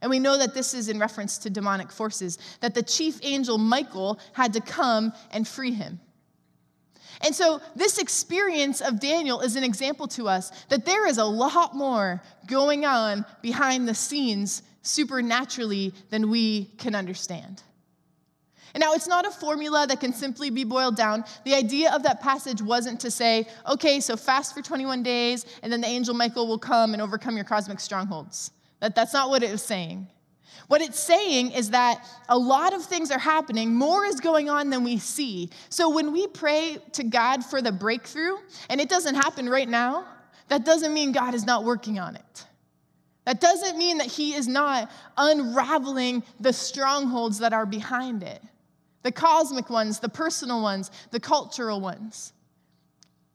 And 0.00 0.10
we 0.10 0.18
know 0.18 0.38
that 0.38 0.54
this 0.54 0.74
is 0.74 0.88
in 0.88 0.98
reference 0.98 1.38
to 1.38 1.50
demonic 1.50 1.92
forces, 1.92 2.38
that 2.60 2.74
the 2.74 2.82
chief 2.82 3.18
angel 3.22 3.58
Michael 3.58 4.18
had 4.32 4.52
to 4.54 4.60
come 4.60 5.12
and 5.32 5.46
free 5.46 5.72
him. 5.72 6.00
And 7.20 7.34
so, 7.34 7.60
this 7.74 7.98
experience 7.98 8.80
of 8.80 9.00
Daniel 9.00 9.40
is 9.40 9.56
an 9.56 9.64
example 9.64 10.06
to 10.08 10.28
us 10.28 10.52
that 10.68 10.84
there 10.84 11.06
is 11.06 11.18
a 11.18 11.24
lot 11.24 11.74
more 11.74 12.22
going 12.46 12.84
on 12.84 13.24
behind 13.42 13.88
the 13.88 13.94
scenes 13.94 14.62
supernaturally 14.82 15.92
than 16.10 16.30
we 16.30 16.66
can 16.78 16.94
understand. 16.94 17.62
And 18.74 18.80
now, 18.82 18.92
it's 18.92 19.08
not 19.08 19.26
a 19.26 19.30
formula 19.30 19.86
that 19.88 19.98
can 19.98 20.12
simply 20.12 20.50
be 20.50 20.62
boiled 20.62 20.96
down. 20.96 21.24
The 21.44 21.54
idea 21.54 21.92
of 21.92 22.04
that 22.04 22.20
passage 22.20 22.62
wasn't 22.62 23.00
to 23.00 23.10
say, 23.10 23.48
okay, 23.68 23.98
so 23.98 24.16
fast 24.16 24.54
for 24.54 24.62
21 24.62 25.02
days, 25.02 25.44
and 25.62 25.72
then 25.72 25.80
the 25.80 25.88
angel 25.88 26.14
Michael 26.14 26.46
will 26.46 26.58
come 26.58 26.92
and 26.92 27.02
overcome 27.02 27.34
your 27.34 27.44
cosmic 27.44 27.80
strongholds. 27.80 28.52
That, 28.80 28.94
that's 28.94 29.12
not 29.12 29.30
what 29.30 29.42
it 29.42 29.50
was 29.50 29.62
saying. 29.62 30.06
What 30.68 30.80
it's 30.80 31.00
saying 31.00 31.52
is 31.52 31.70
that 31.70 32.06
a 32.28 32.38
lot 32.38 32.74
of 32.74 32.84
things 32.84 33.10
are 33.10 33.18
happening, 33.18 33.74
more 33.74 34.04
is 34.04 34.20
going 34.20 34.50
on 34.50 34.70
than 34.70 34.84
we 34.84 34.98
see. 34.98 35.50
So 35.70 35.88
when 35.88 36.12
we 36.12 36.26
pray 36.26 36.78
to 36.92 37.04
God 37.04 37.44
for 37.44 37.62
the 37.62 37.72
breakthrough, 37.72 38.36
and 38.68 38.80
it 38.80 38.88
doesn't 38.88 39.14
happen 39.14 39.48
right 39.48 39.68
now, 39.68 40.06
that 40.48 40.64
doesn't 40.64 40.92
mean 40.92 41.12
God 41.12 41.34
is 41.34 41.46
not 41.46 41.64
working 41.64 41.98
on 41.98 42.16
it. 42.16 42.46
That 43.24 43.40
doesn't 43.40 43.76
mean 43.76 43.98
that 43.98 44.06
He 44.06 44.34
is 44.34 44.48
not 44.48 44.90
unraveling 45.16 46.22
the 46.40 46.52
strongholds 46.52 47.38
that 47.38 47.52
are 47.52 47.66
behind 47.66 48.22
it 48.22 48.42
the 49.04 49.12
cosmic 49.12 49.70
ones, 49.70 50.00
the 50.00 50.08
personal 50.08 50.60
ones, 50.60 50.90
the 51.12 51.20
cultural 51.20 51.80
ones. 51.80 52.32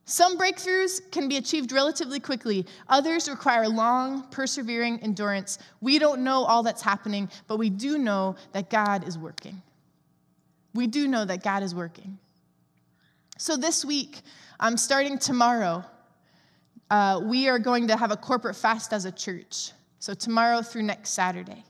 Some 0.06 0.38
breakthroughs 0.38 1.00
can 1.12 1.30
be 1.30 1.38
achieved 1.38 1.72
relatively 1.72 2.20
quickly, 2.20 2.66
others 2.90 3.30
require 3.30 3.68
long, 3.70 4.24
persevering 4.24 5.00
endurance. 5.02 5.60
We 5.80 5.98
don't 5.98 6.24
know 6.24 6.44
all 6.44 6.62
that's 6.62 6.82
happening, 6.82 7.30
but 7.48 7.58
we 7.58 7.70
do 7.70 7.98
know 7.98 8.36
that 8.52 8.70
God 8.70 9.08
is 9.08 9.18
working. 9.18 9.62
We 10.74 10.88
do 10.88 11.08
know 11.08 11.24
that 11.24 11.42
God 11.42 11.64
is 11.64 11.74
working. 11.74 12.18
So 13.38 13.56
this 13.56 13.86
week, 13.86 14.22
I'm 14.60 14.74
um, 14.74 14.78
starting 14.78 15.18
tomorrow, 15.18 15.84
uh, 16.90 17.22
we 17.24 17.48
are 17.48 17.60
going 17.60 17.88
to 17.88 17.98
have 17.98 18.12
a 18.12 18.18
corporate 18.18 18.56
fast 18.56 18.94
as 18.94 19.06
a 19.06 19.12
church. 19.12 19.72
So 20.00 20.14
tomorrow 20.14 20.62
through 20.62 20.84
next 20.84 21.12
Saturday. 21.12 21.64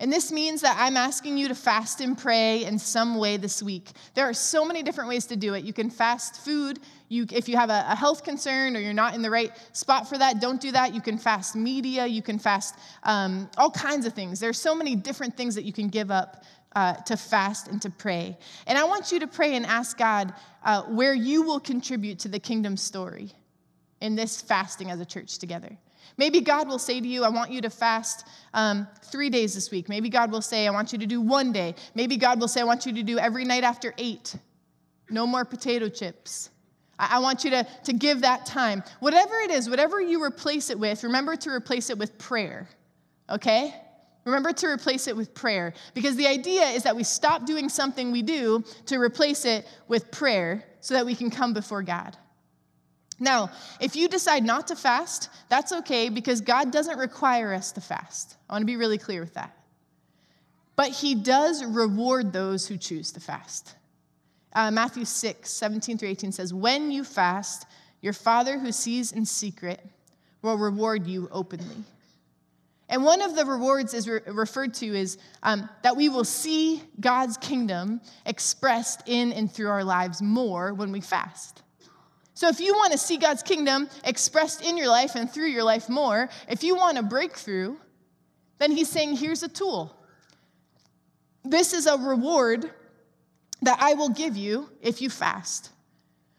And 0.00 0.12
this 0.12 0.32
means 0.32 0.60
that 0.62 0.76
I'm 0.78 0.96
asking 0.96 1.38
you 1.38 1.46
to 1.48 1.54
fast 1.54 2.00
and 2.00 2.18
pray 2.18 2.64
in 2.64 2.78
some 2.78 3.16
way 3.16 3.36
this 3.36 3.62
week. 3.62 3.90
There 4.14 4.28
are 4.28 4.34
so 4.34 4.64
many 4.64 4.82
different 4.82 5.08
ways 5.08 5.26
to 5.26 5.36
do 5.36 5.54
it. 5.54 5.64
You 5.64 5.72
can 5.72 5.88
fast 5.88 6.44
food. 6.44 6.80
You, 7.08 7.26
if 7.30 7.48
you 7.48 7.56
have 7.56 7.70
a, 7.70 7.86
a 7.88 7.94
health 7.94 8.24
concern 8.24 8.76
or 8.76 8.80
you're 8.80 8.92
not 8.92 9.14
in 9.14 9.22
the 9.22 9.30
right 9.30 9.52
spot 9.72 10.08
for 10.08 10.18
that, 10.18 10.40
don't 10.40 10.60
do 10.60 10.72
that. 10.72 10.94
You 10.94 11.00
can 11.00 11.16
fast 11.16 11.54
media. 11.54 12.06
You 12.06 12.22
can 12.22 12.40
fast 12.40 12.74
um, 13.04 13.48
all 13.56 13.70
kinds 13.70 14.04
of 14.04 14.14
things. 14.14 14.40
There 14.40 14.50
are 14.50 14.52
so 14.52 14.74
many 14.74 14.96
different 14.96 15.36
things 15.36 15.54
that 15.54 15.64
you 15.64 15.72
can 15.72 15.88
give 15.88 16.10
up 16.10 16.42
uh, 16.74 16.94
to 16.94 17.16
fast 17.16 17.68
and 17.68 17.80
to 17.82 17.90
pray. 17.90 18.36
And 18.66 18.76
I 18.76 18.84
want 18.84 19.12
you 19.12 19.20
to 19.20 19.28
pray 19.28 19.54
and 19.54 19.64
ask 19.64 19.96
God 19.96 20.34
uh, 20.64 20.82
where 20.82 21.14
you 21.14 21.42
will 21.42 21.60
contribute 21.60 22.18
to 22.20 22.28
the 22.28 22.40
kingdom 22.40 22.76
story 22.76 23.30
in 24.00 24.16
this 24.16 24.42
fasting 24.42 24.90
as 24.90 25.00
a 25.00 25.04
church 25.04 25.38
together. 25.38 25.78
Maybe 26.16 26.40
God 26.40 26.68
will 26.68 26.78
say 26.78 27.00
to 27.00 27.06
you, 27.06 27.24
I 27.24 27.28
want 27.28 27.50
you 27.50 27.60
to 27.62 27.70
fast 27.70 28.26
um, 28.52 28.86
three 29.04 29.30
days 29.30 29.54
this 29.54 29.70
week. 29.70 29.88
Maybe 29.88 30.08
God 30.08 30.30
will 30.30 30.42
say, 30.42 30.66
I 30.66 30.70
want 30.70 30.92
you 30.92 30.98
to 30.98 31.06
do 31.06 31.20
one 31.20 31.52
day. 31.52 31.74
Maybe 31.94 32.16
God 32.16 32.40
will 32.40 32.48
say, 32.48 32.60
I 32.60 32.64
want 32.64 32.86
you 32.86 32.92
to 32.92 33.02
do 33.02 33.18
every 33.18 33.44
night 33.44 33.64
after 33.64 33.94
eight. 33.98 34.36
No 35.10 35.26
more 35.26 35.44
potato 35.44 35.88
chips. 35.88 36.50
I, 36.98 37.16
I 37.16 37.18
want 37.18 37.44
you 37.44 37.50
to, 37.50 37.66
to 37.84 37.92
give 37.92 38.20
that 38.20 38.46
time. 38.46 38.82
Whatever 39.00 39.34
it 39.40 39.50
is, 39.50 39.68
whatever 39.68 40.00
you 40.00 40.22
replace 40.22 40.70
it 40.70 40.78
with, 40.78 41.02
remember 41.04 41.36
to 41.36 41.50
replace 41.50 41.90
it 41.90 41.98
with 41.98 42.16
prayer, 42.18 42.68
okay? 43.28 43.74
Remember 44.24 44.52
to 44.52 44.66
replace 44.68 45.06
it 45.06 45.16
with 45.16 45.34
prayer 45.34 45.74
because 45.92 46.16
the 46.16 46.26
idea 46.26 46.62
is 46.62 46.82
that 46.84 46.96
we 46.96 47.02
stop 47.02 47.44
doing 47.44 47.68
something 47.68 48.10
we 48.10 48.22
do 48.22 48.64
to 48.86 48.98
replace 48.98 49.44
it 49.44 49.66
with 49.86 50.10
prayer 50.10 50.64
so 50.80 50.94
that 50.94 51.04
we 51.04 51.14
can 51.14 51.30
come 51.30 51.52
before 51.52 51.82
God. 51.82 52.16
Now, 53.24 53.50
if 53.80 53.96
you 53.96 54.06
decide 54.06 54.44
not 54.44 54.68
to 54.68 54.76
fast, 54.76 55.30
that's 55.48 55.72
okay 55.72 56.10
because 56.10 56.42
God 56.42 56.70
doesn't 56.70 56.98
require 56.98 57.54
us 57.54 57.72
to 57.72 57.80
fast. 57.80 58.36
I 58.48 58.52
want 58.52 58.62
to 58.62 58.66
be 58.66 58.76
really 58.76 58.98
clear 58.98 59.20
with 59.20 59.34
that. 59.34 59.56
But 60.76 60.90
He 60.90 61.14
does 61.14 61.64
reward 61.64 62.32
those 62.32 62.68
who 62.68 62.76
choose 62.76 63.10
to 63.12 63.20
fast. 63.20 63.76
Uh, 64.52 64.70
Matthew 64.70 65.06
6, 65.06 65.50
17 65.50 65.98
through 65.98 66.10
18 66.10 66.32
says, 66.32 66.52
When 66.52 66.90
you 66.90 67.02
fast, 67.02 67.66
your 68.02 68.12
Father 68.12 68.58
who 68.58 68.70
sees 68.70 69.10
in 69.10 69.24
secret 69.24 69.80
will 70.42 70.58
reward 70.58 71.06
you 71.06 71.28
openly. 71.32 71.82
And 72.90 73.02
one 73.02 73.22
of 73.22 73.34
the 73.34 73.46
rewards 73.46 73.94
is 73.94 74.06
re- 74.06 74.20
referred 74.26 74.74
to 74.74 74.86
is 74.86 75.16
um, 75.42 75.68
that 75.82 75.96
we 75.96 76.10
will 76.10 76.24
see 76.24 76.82
God's 77.00 77.38
kingdom 77.38 78.02
expressed 78.26 79.02
in 79.06 79.32
and 79.32 79.50
through 79.50 79.70
our 79.70 79.82
lives 79.82 80.20
more 80.20 80.74
when 80.74 80.92
we 80.92 81.00
fast. 81.00 81.63
So, 82.34 82.48
if 82.48 82.58
you 82.58 82.74
want 82.74 82.92
to 82.92 82.98
see 82.98 83.16
God's 83.16 83.42
kingdom 83.42 83.88
expressed 84.04 84.62
in 84.62 84.76
your 84.76 84.88
life 84.88 85.14
and 85.14 85.30
through 85.30 85.46
your 85.46 85.62
life 85.62 85.88
more, 85.88 86.28
if 86.48 86.64
you 86.64 86.74
want 86.74 86.98
a 86.98 87.02
breakthrough, 87.02 87.76
then 88.58 88.72
He's 88.72 88.88
saying, 88.88 89.16
here's 89.16 89.42
a 89.44 89.48
tool. 89.48 89.94
This 91.44 91.72
is 91.72 91.86
a 91.86 91.96
reward 91.96 92.70
that 93.62 93.78
I 93.80 93.94
will 93.94 94.08
give 94.08 94.36
you 94.36 94.68
if 94.80 95.00
you 95.00 95.10
fast. 95.10 95.70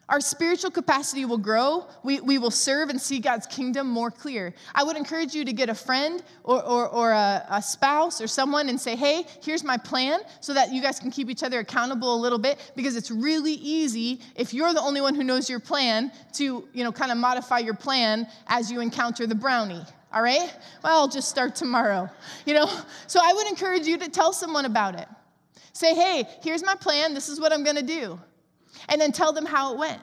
Our 0.08 0.22
spiritual 0.22 0.70
capacity 0.70 1.26
will 1.26 1.40
grow. 1.40 1.88
We, 2.04 2.22
we 2.22 2.38
will 2.38 2.52
serve 2.52 2.90
and 2.90 3.02
see 3.02 3.20
God's 3.20 3.48
kingdom 3.48 3.88
more 3.88 4.12
clear. 4.12 4.54
I 4.76 4.84
would 4.84 4.98
encourage 4.98 5.34
you 5.34 5.44
to 5.44 5.52
get 5.52 5.68
a 5.68 5.74
friend 5.74 6.22
or, 6.44 6.64
or, 6.64 6.88
or 6.88 7.12
a, 7.12 7.44
a, 7.50 7.62
spouse 7.62 8.22
or 8.22 8.28
someone 8.28 8.70
and 8.70 8.80
say, 8.80 8.96
hey, 8.96 9.26
here's 9.42 9.64
my 9.64 9.78
plan, 9.78 10.20
so 10.42 10.54
that 10.54 10.72
you 10.72 10.80
guys 10.80 11.00
can 11.00 11.10
keep 11.10 11.32
each 11.32 11.42
other 11.42 11.60
accountable 11.60 12.14
a 12.14 12.22
little 12.22 12.38
bit 12.38 12.72
because 12.76 12.96
it's 12.96 13.10
really 13.10 13.54
easy 13.54 14.22
if 14.36 14.54
you're 14.54 14.76
the 14.76 14.82
only 14.82 15.02
one 15.02 15.16
who 15.16 15.24
knows 15.24 15.50
your 15.50 15.60
plan 15.60 16.12
to, 16.34 16.68
you 16.72 16.84
know, 16.84 16.92
kind 16.92 17.12
of 17.12 17.18
modify 17.18 17.58
your 17.58 17.74
plan 17.74 18.28
as 18.46 18.72
you 18.72 18.82
encounter 18.82 19.26
the 19.26 19.34
brownie. 19.34 19.82
All 20.14 20.22
right? 20.22 20.56
Well, 20.84 21.00
I'll 21.00 21.08
just 21.08 21.30
start 21.30 21.56
tomorrow. 21.56 22.08
You 22.46 22.54
know? 22.54 22.68
So 23.08 23.20
I 23.24 23.34
would 23.34 23.48
encourage 23.48 23.88
you 23.88 23.98
to 23.98 24.10
tell 24.10 24.34
someone 24.34 24.66
about 24.66 25.00
it. 25.00 25.08
Say, 25.74 25.96
hey, 25.96 26.26
here's 26.44 26.64
my 26.64 26.76
plan. 26.76 27.16
This 27.16 27.28
is 27.28 27.40
what 27.40 27.52
I'm 27.52 27.64
going 27.64 27.76
to 27.76 27.82
do 27.82 28.20
and 28.90 29.00
then 29.00 29.12
tell 29.12 29.34
them 29.34 29.46
how 29.46 29.74
it 29.74 29.78
went. 29.78 30.02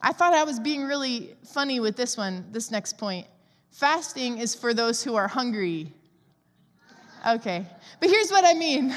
I 0.00 0.12
thought 0.12 0.34
I 0.34 0.44
was 0.44 0.60
being 0.60 0.84
really 0.84 1.34
funny 1.44 1.80
with 1.80 1.96
this 1.96 2.16
one, 2.16 2.46
this 2.52 2.70
next 2.70 2.98
point. 2.98 3.26
Fasting 3.70 4.38
is 4.38 4.54
for 4.54 4.72
those 4.72 5.02
who 5.02 5.16
are 5.16 5.28
hungry. 5.28 5.92
Okay, 7.26 7.66
but 8.00 8.08
here's 8.08 8.30
what 8.30 8.44
I 8.44 8.54
mean. 8.54 8.94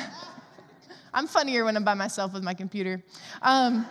I'm 1.13 1.27
funnier 1.27 1.65
when 1.65 1.75
I'm 1.75 1.83
by 1.83 1.93
myself 1.93 2.33
with 2.33 2.43
my 2.43 2.53
computer. 2.53 3.03
Um, 3.41 3.85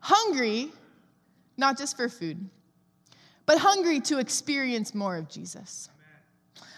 hungry, 0.00 0.72
not 1.56 1.76
just 1.76 1.96
for 1.96 2.08
food, 2.08 2.48
but 3.44 3.58
hungry 3.58 4.00
to 4.00 4.18
experience 4.18 4.94
more 4.94 5.16
of 5.16 5.28
Jesus 5.28 5.90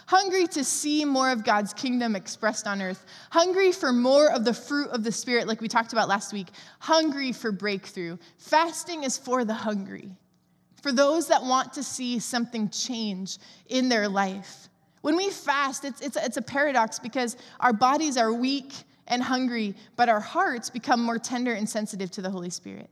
hungry 0.07 0.47
to 0.49 0.65
see 0.65 1.05
more 1.05 1.31
of 1.31 1.45
God's 1.45 1.73
kingdom 1.73 2.17
expressed 2.17 2.67
on 2.67 2.83
earth, 2.83 3.05
hungry 3.31 3.73
for 3.73 3.93
more 3.93 4.31
of 4.31 4.45
the 4.45 4.55
fruit 4.55 4.89
of 4.91 5.05
the 5.05 5.13
Spirit, 5.13 5.47
like 5.47 5.61
we 5.61 5.69
talked 5.69 5.93
about 5.93 6.09
last 6.09 6.33
week, 6.33 6.49
hungry 6.79 7.33
for 7.33 7.53
breakthrough. 7.53 8.17
Fasting 8.39 9.05
is 9.05 9.17
for 9.17 9.45
the 9.45 9.55
hungry, 9.55 10.11
for 10.83 10.93
those 10.93 11.29
that 11.29 11.43
want 11.43 11.73
to 11.75 11.83
see 11.83 12.19
something 12.19 12.69
change 12.71 13.39
in 13.69 13.89
their 13.89 14.09
life. 14.09 14.69
When 15.03 15.17
we 15.17 15.31
fast, 15.31 15.85
it's, 15.85 16.01
it's, 16.01 16.17
it's 16.17 16.37
a 16.39 16.43
paradox 16.43 16.99
because 16.99 17.37
our 17.61 17.73
bodies 17.73 18.17
are 18.17 18.33
weak 18.33 18.73
and 19.07 19.23
hungry, 19.23 19.75
but 19.97 20.09
our 20.09 20.21
hearts 20.21 20.71
become 20.71 21.03
more 21.03 21.19
tender 21.19 21.53
and 21.53 21.69
sensitive 21.69 22.11
to 22.13 22.23
the 22.23 22.31
Holy 22.31 22.51
Spirit. 22.51 22.89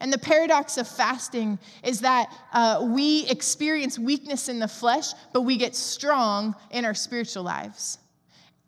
And 0.00 0.12
the 0.12 0.18
paradox 0.18 0.76
of 0.78 0.86
fasting 0.86 1.58
is 1.82 2.00
that 2.00 2.32
uh, 2.52 2.86
we 2.88 3.26
experience 3.28 3.98
weakness 3.98 4.48
in 4.48 4.58
the 4.60 4.68
flesh, 4.68 5.12
but 5.32 5.42
we 5.42 5.56
get 5.56 5.74
strong 5.74 6.54
in 6.70 6.84
our 6.84 6.94
spiritual 6.94 7.42
lives. 7.42 7.98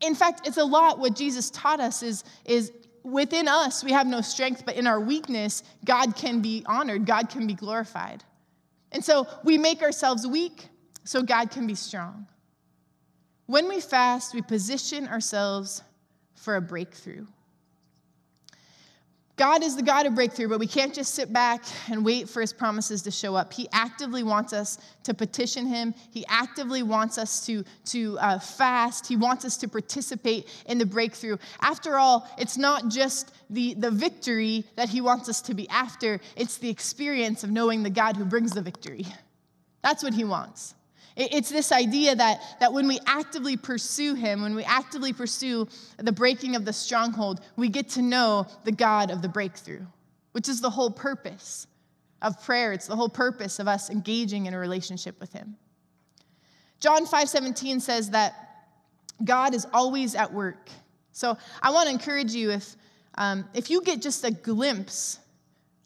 In 0.01 0.14
fact, 0.14 0.47
it's 0.47 0.57
a 0.57 0.64
lot 0.64 0.99
what 0.99 1.14
Jesus 1.14 1.51
taught 1.51 1.79
us 1.79 2.03
is, 2.03 2.25
is 2.45 2.73
within 3.05 3.47
us, 3.47 3.85
we 3.85 3.93
have 3.93 4.07
no 4.07 4.21
strength, 4.21 4.64
but 4.66 4.77
in 4.77 4.87
our 4.87 5.01
weakness, 5.01 5.62
God 5.85 6.16
can 6.16 6.40
be 6.40 6.64
honored, 6.66 7.07
God 7.07 7.29
can 7.29 7.47
be 7.47 7.55
glorified. 7.55 8.25
And 8.93 9.05
so 9.05 9.27
we 9.45 9.57
make 9.57 9.83
ourselves 9.83 10.27
weak 10.27 10.69
so 11.05 11.23
God 11.23 11.51
can 11.51 11.66
be 11.66 11.75
strong. 11.75 12.27
When 13.47 13.69
we 13.69 13.81
fast, 13.81 14.35
we 14.35 14.43
position 14.43 15.07
ourselves 15.09 15.83
for 16.35 16.57
a 16.57 16.61
breakthrough. 16.61 17.27
God 19.40 19.62
is 19.62 19.74
the 19.74 19.83
God 19.83 20.05
of 20.05 20.14
breakthrough, 20.14 20.48
but 20.48 20.59
we 20.59 20.66
can't 20.66 20.92
just 20.92 21.14
sit 21.14 21.33
back 21.33 21.64
and 21.88 22.05
wait 22.05 22.29
for 22.29 22.42
his 22.42 22.53
promises 22.53 23.00
to 23.00 23.11
show 23.11 23.35
up. 23.35 23.55
He 23.55 23.70
actively 23.72 24.22
wants 24.22 24.53
us 24.53 24.76
to 25.05 25.14
petition 25.14 25.64
him. 25.66 25.94
He 26.11 26.26
actively 26.29 26.83
wants 26.83 27.16
us 27.16 27.46
to, 27.46 27.64
to 27.87 28.18
uh, 28.18 28.38
fast. 28.38 29.07
He 29.07 29.16
wants 29.16 29.46
us 29.46 29.57
to 29.57 29.66
participate 29.66 30.46
in 30.66 30.76
the 30.76 30.85
breakthrough. 30.85 31.38
After 31.62 31.96
all, 31.96 32.29
it's 32.37 32.59
not 32.59 32.88
just 32.88 33.33
the, 33.48 33.72
the 33.72 33.90
victory 33.90 34.66
that 34.76 34.90
he 34.90 35.00
wants 35.00 35.26
us 35.31 35.40
to 35.40 35.55
be 35.55 35.66
after, 35.70 36.20
it's 36.37 36.59
the 36.59 36.68
experience 36.68 37.42
of 37.42 37.50
knowing 37.50 37.83
the 37.83 37.88
God 37.88 38.18
who 38.18 38.26
brings 38.26 38.53
the 38.53 38.61
victory. 38.61 39.07
That's 39.83 40.03
what 40.03 40.12
he 40.12 40.24
wants. 40.24 40.74
It's 41.16 41.51
this 41.51 41.73
idea 41.73 42.14
that, 42.14 42.40
that 42.61 42.73
when 42.73 42.87
we 42.87 42.99
actively 43.07 43.57
pursue 43.57 44.14
Him, 44.14 44.42
when 44.42 44.55
we 44.55 44.64
actively 44.64 45.12
pursue 45.12 45.68
the 45.99 46.12
breaking 46.12 46.57
of 46.57 46.64
the 46.64 46.73
stronghold, 46.73 47.40
we 47.57 47.68
get 47.68 47.88
to 47.90 48.03
know 48.03 48.46
the 48.64 48.73
God 48.73 49.11
of 49.11 49.23
the 49.23 49.29
breakthrough, 49.29 49.85
which 50.33 50.49
is 50.49 50.61
the 50.61 50.70
whole 50.70 50.90
purpose 50.90 51.66
of 52.23 52.42
prayer. 52.42 52.73
It's 52.73 52.87
the 52.87 52.96
whole 52.96 53.09
purpose 53.09 53.59
of 53.59 53.68
us 53.68 53.90
engaging 53.90 54.46
in 54.46 54.55
a 54.55 54.59
relationship 54.59 55.18
with 55.20 55.33
Him. 55.33 55.57
John 56.81 57.07
5:17 57.07 57.81
says 57.81 58.11
that 58.11 58.35
God 59.23 59.55
is 59.55 59.66
always 59.73 60.14
at 60.14 60.33
work. 60.33 60.70
So 61.12 61.37
I 61.62 61.70
want 61.70 61.88
to 61.88 61.92
encourage 61.92 62.33
you 62.33 62.51
if, 62.51 62.77
um, 63.16 63.44
if 63.53 63.70
you 63.70 63.83
get 63.83 64.01
just 64.01 64.25
a 64.25 64.31
glimpse 64.31 65.19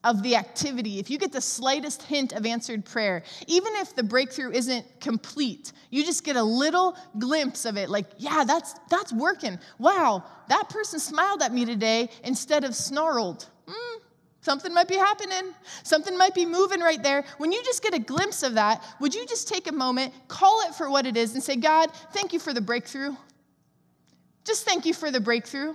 of 0.05 0.23
the 0.23 0.37
activity, 0.37 0.99
if 0.99 1.11
you 1.11 1.19
get 1.19 1.33
the 1.33 1.41
slightest 1.41 2.03
hint 2.03 2.33
of 2.33 2.45
answered 2.45 2.85
prayer, 2.85 3.23
even 3.47 3.75
if 3.77 3.97
the 3.97 4.03
breakthrough 4.03 4.53
isn't 4.53 4.85
complete, 5.01 5.73
you 5.91 6.05
just 6.05 6.23
get 6.23 6.37
a 6.37 6.43
little 6.43 6.97
glimpse 7.19 7.65
of 7.65 7.77
it 7.77 7.89
like, 7.89 8.07
yeah, 8.19 8.45
that's 8.45 8.75
that's 8.91 9.13
working. 9.13 9.59
Wow, 9.79 10.23
that 10.49 10.69
person 10.69 11.01
smiled 11.01 11.43
at 11.43 11.53
me 11.53 11.65
today 11.65 12.11
instead 12.23 12.65
of 12.65 12.75
snarled. 12.75 13.49
Mm, 13.67 14.01
something 14.43 14.75
might 14.75 14.89
be 14.89 14.97
happening. 14.97 15.55
Something 15.83 16.19
might 16.19 16.35
be 16.35 16.45
moving 16.45 16.81
right 16.81 17.03
there. 17.03 17.25
When 17.39 17.51
you 17.51 17.65
just 17.65 17.83
get 17.83 17.95
a 17.95 17.99
glimpse 17.99 18.43
of 18.43 18.55
that, 18.55 18.85
would 19.01 19.15
you 19.15 19.27
just 19.27 19.49
take 19.49 19.69
a 19.69 19.73
moment, 19.73 20.13
call 20.29 20.63
it 20.69 20.75
for 20.75 20.91
what 20.91 21.07
it 21.07 21.17
is 21.17 21.35
and 21.35 21.43
say, 21.43 21.57
"God, 21.57 21.91
thank 22.13 22.33
you 22.33 22.39
for 22.39 22.53
the 22.53 22.61
breakthrough." 22.61 23.17
Just 24.45 24.67
thank 24.67 24.85
you 24.85 24.93
for 24.93 25.11
the 25.11 25.21
breakthrough. 25.21 25.75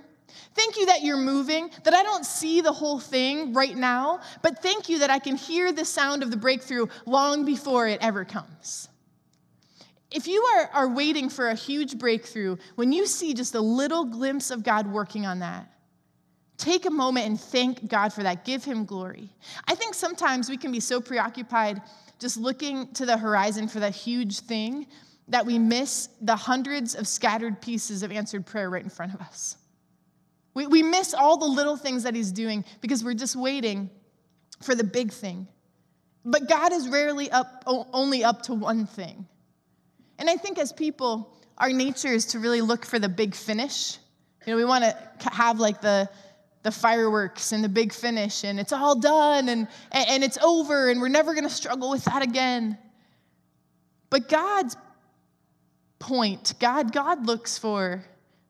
Thank 0.55 0.77
you 0.77 0.85
that 0.87 1.03
you're 1.03 1.17
moving, 1.17 1.69
that 1.83 1.93
I 1.93 2.03
don't 2.03 2.25
see 2.25 2.61
the 2.61 2.71
whole 2.71 2.99
thing 2.99 3.53
right 3.53 3.75
now, 3.75 4.19
but 4.41 4.61
thank 4.61 4.89
you 4.89 4.99
that 4.99 5.09
I 5.09 5.19
can 5.19 5.35
hear 5.35 5.71
the 5.71 5.85
sound 5.85 6.23
of 6.23 6.31
the 6.31 6.37
breakthrough 6.37 6.87
long 7.05 7.45
before 7.45 7.87
it 7.87 7.99
ever 8.01 8.25
comes. 8.25 8.89
If 10.11 10.27
you 10.27 10.41
are, 10.55 10.69
are 10.73 10.87
waiting 10.87 11.29
for 11.29 11.49
a 11.49 11.55
huge 11.55 11.97
breakthrough, 11.97 12.57
when 12.75 12.91
you 12.91 13.05
see 13.05 13.33
just 13.33 13.53
a 13.53 13.61
little 13.61 14.05
glimpse 14.05 14.49
of 14.49 14.63
God 14.63 14.87
working 14.87 15.25
on 15.25 15.39
that, 15.39 15.71
take 16.57 16.85
a 16.87 16.91
moment 16.91 17.27
and 17.27 17.39
thank 17.39 17.87
God 17.87 18.11
for 18.11 18.23
that. 18.23 18.43
Give 18.43 18.63
Him 18.63 18.85
glory. 18.85 19.29
I 19.67 19.75
think 19.75 19.93
sometimes 19.93 20.49
we 20.49 20.57
can 20.57 20.71
be 20.71 20.79
so 20.79 20.99
preoccupied 20.99 21.81
just 22.17 22.37
looking 22.37 22.91
to 22.93 23.05
the 23.05 23.17
horizon 23.17 23.67
for 23.67 23.79
that 23.79 23.95
huge 23.95 24.39
thing 24.41 24.87
that 25.29 25.45
we 25.45 25.59
miss 25.59 26.09
the 26.21 26.35
hundreds 26.35 26.95
of 26.95 27.07
scattered 27.07 27.61
pieces 27.61 28.01
of 28.03 28.11
answered 28.11 28.45
prayer 28.45 28.69
right 28.69 28.83
in 28.83 28.89
front 28.89 29.13
of 29.13 29.21
us. 29.21 29.57
We, 30.53 30.67
we 30.67 30.83
miss 30.83 31.13
all 31.13 31.37
the 31.37 31.45
little 31.45 31.77
things 31.77 32.03
that 32.03 32.15
He's 32.15 32.31
doing 32.31 32.65
because 32.81 33.03
we're 33.03 33.13
just 33.13 33.35
waiting 33.35 33.89
for 34.61 34.75
the 34.75 34.83
big 34.83 35.11
thing. 35.11 35.47
But 36.25 36.49
God 36.49 36.73
is 36.73 36.87
rarely 36.87 37.31
up, 37.31 37.63
only 37.65 38.23
up 38.23 38.43
to 38.43 38.53
one 38.53 38.85
thing. 38.85 39.27
And 40.17 40.29
I 40.29 40.35
think 40.35 40.59
as 40.59 40.73
people, 40.73 41.33
our 41.57 41.71
nature 41.71 42.09
is 42.09 42.25
to 42.27 42.39
really 42.39 42.61
look 42.61 42.85
for 42.85 42.99
the 42.99 43.09
big 43.09 43.33
finish. 43.33 43.97
You 44.45 44.53
know, 44.53 44.57
we 44.57 44.65
want 44.65 44.83
to 44.83 45.29
have 45.31 45.59
like 45.59 45.81
the, 45.81 46.09
the 46.63 46.71
fireworks 46.71 47.51
and 47.51 47.63
the 47.63 47.69
big 47.69 47.93
finish, 47.93 48.43
and 48.43 48.59
it's 48.59 48.73
all 48.73 48.99
done 48.99 49.47
and, 49.49 49.67
and 49.91 50.23
it's 50.23 50.37
over, 50.39 50.89
and 50.89 50.99
we're 50.99 51.07
never 51.07 51.33
going 51.33 51.47
to 51.47 51.53
struggle 51.53 51.89
with 51.89 52.03
that 52.05 52.21
again. 52.21 52.77
But 54.09 54.27
God's 54.27 54.75
point, 55.99 56.53
God, 56.59 56.91
God 56.91 57.25
looks 57.25 57.57
for 57.57 58.03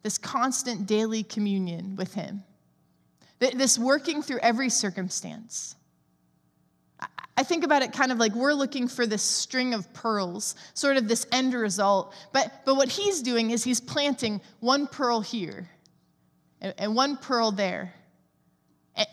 this 0.03 0.17
constant 0.17 0.85
daily 0.85 1.23
communion 1.23 1.95
with 1.95 2.13
Him, 2.13 2.43
this 3.39 3.77
working 3.77 4.21
through 4.21 4.39
every 4.39 4.69
circumstance. 4.69 5.75
I 7.37 7.43
think 7.43 7.63
about 7.63 7.81
it 7.83 7.93
kind 7.93 8.11
of 8.11 8.17
like 8.17 8.35
we're 8.35 8.53
looking 8.53 8.89
for 8.89 9.05
this 9.05 9.21
string 9.21 9.73
of 9.73 9.93
pearls, 9.93 10.55
sort 10.73 10.97
of 10.97 11.07
this 11.07 11.25
end 11.31 11.53
result. 11.53 12.13
But, 12.33 12.65
but 12.65 12.75
what 12.75 12.89
he's 12.89 13.21
doing 13.21 13.51
is 13.51 13.63
he's 13.63 13.79
planting 13.79 14.41
one 14.59 14.87
pearl 14.87 15.21
here 15.21 15.69
and, 16.59 16.73
and 16.77 16.95
one 16.95 17.15
pearl 17.15 17.51
there 17.53 17.93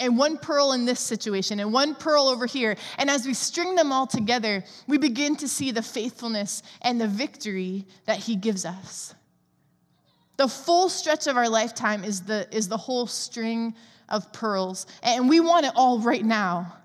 and 0.00 0.18
one 0.18 0.38
pearl 0.38 0.72
in 0.72 0.84
this 0.84 1.00
situation, 1.00 1.60
and 1.60 1.72
one 1.72 1.94
pearl 1.94 2.28
over 2.28 2.46
here. 2.46 2.76
And 2.98 3.10
as 3.10 3.26
we 3.26 3.34
string 3.34 3.74
them 3.76 3.92
all 3.92 4.06
together, 4.06 4.64
we 4.86 4.98
begin 4.98 5.36
to 5.36 5.48
see 5.48 5.70
the 5.70 5.82
faithfulness 5.82 6.62
and 6.82 7.00
the 7.00 7.06
victory 7.06 7.86
that 8.06 8.18
He 8.18 8.36
gives 8.36 8.64
us. 8.64 9.14
The 10.36 10.48
full 10.48 10.88
stretch 10.88 11.26
of 11.26 11.36
our 11.36 11.48
lifetime 11.48 12.04
is 12.04 12.22
the, 12.22 12.46
is 12.54 12.68
the 12.68 12.76
whole 12.76 13.06
string 13.06 13.74
of 14.08 14.32
pearls. 14.32 14.86
And 15.02 15.28
we 15.28 15.40
want 15.40 15.66
it 15.66 15.72
all 15.74 15.98
right 15.98 16.24
now. 16.24 16.76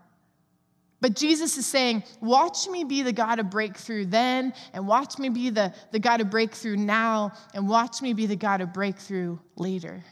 But 1.02 1.16
Jesus 1.16 1.58
is 1.58 1.66
saying, 1.66 2.04
Watch 2.22 2.68
me 2.68 2.84
be 2.84 3.02
the 3.02 3.12
God 3.12 3.40
of 3.40 3.50
breakthrough 3.50 4.06
then, 4.06 4.54
and 4.72 4.88
watch 4.88 5.18
me 5.18 5.30
be 5.30 5.50
the, 5.50 5.74
the 5.92 6.00
God 6.00 6.22
of 6.22 6.30
breakthrough 6.30 6.78
now, 6.78 7.34
and 7.56 7.68
watch 7.68 8.02
me 8.02 8.14
be 8.14 8.28
the 8.28 8.36
God 8.36 8.62
of 8.62 8.72
breakthrough 8.72 9.40
later. 9.56 10.04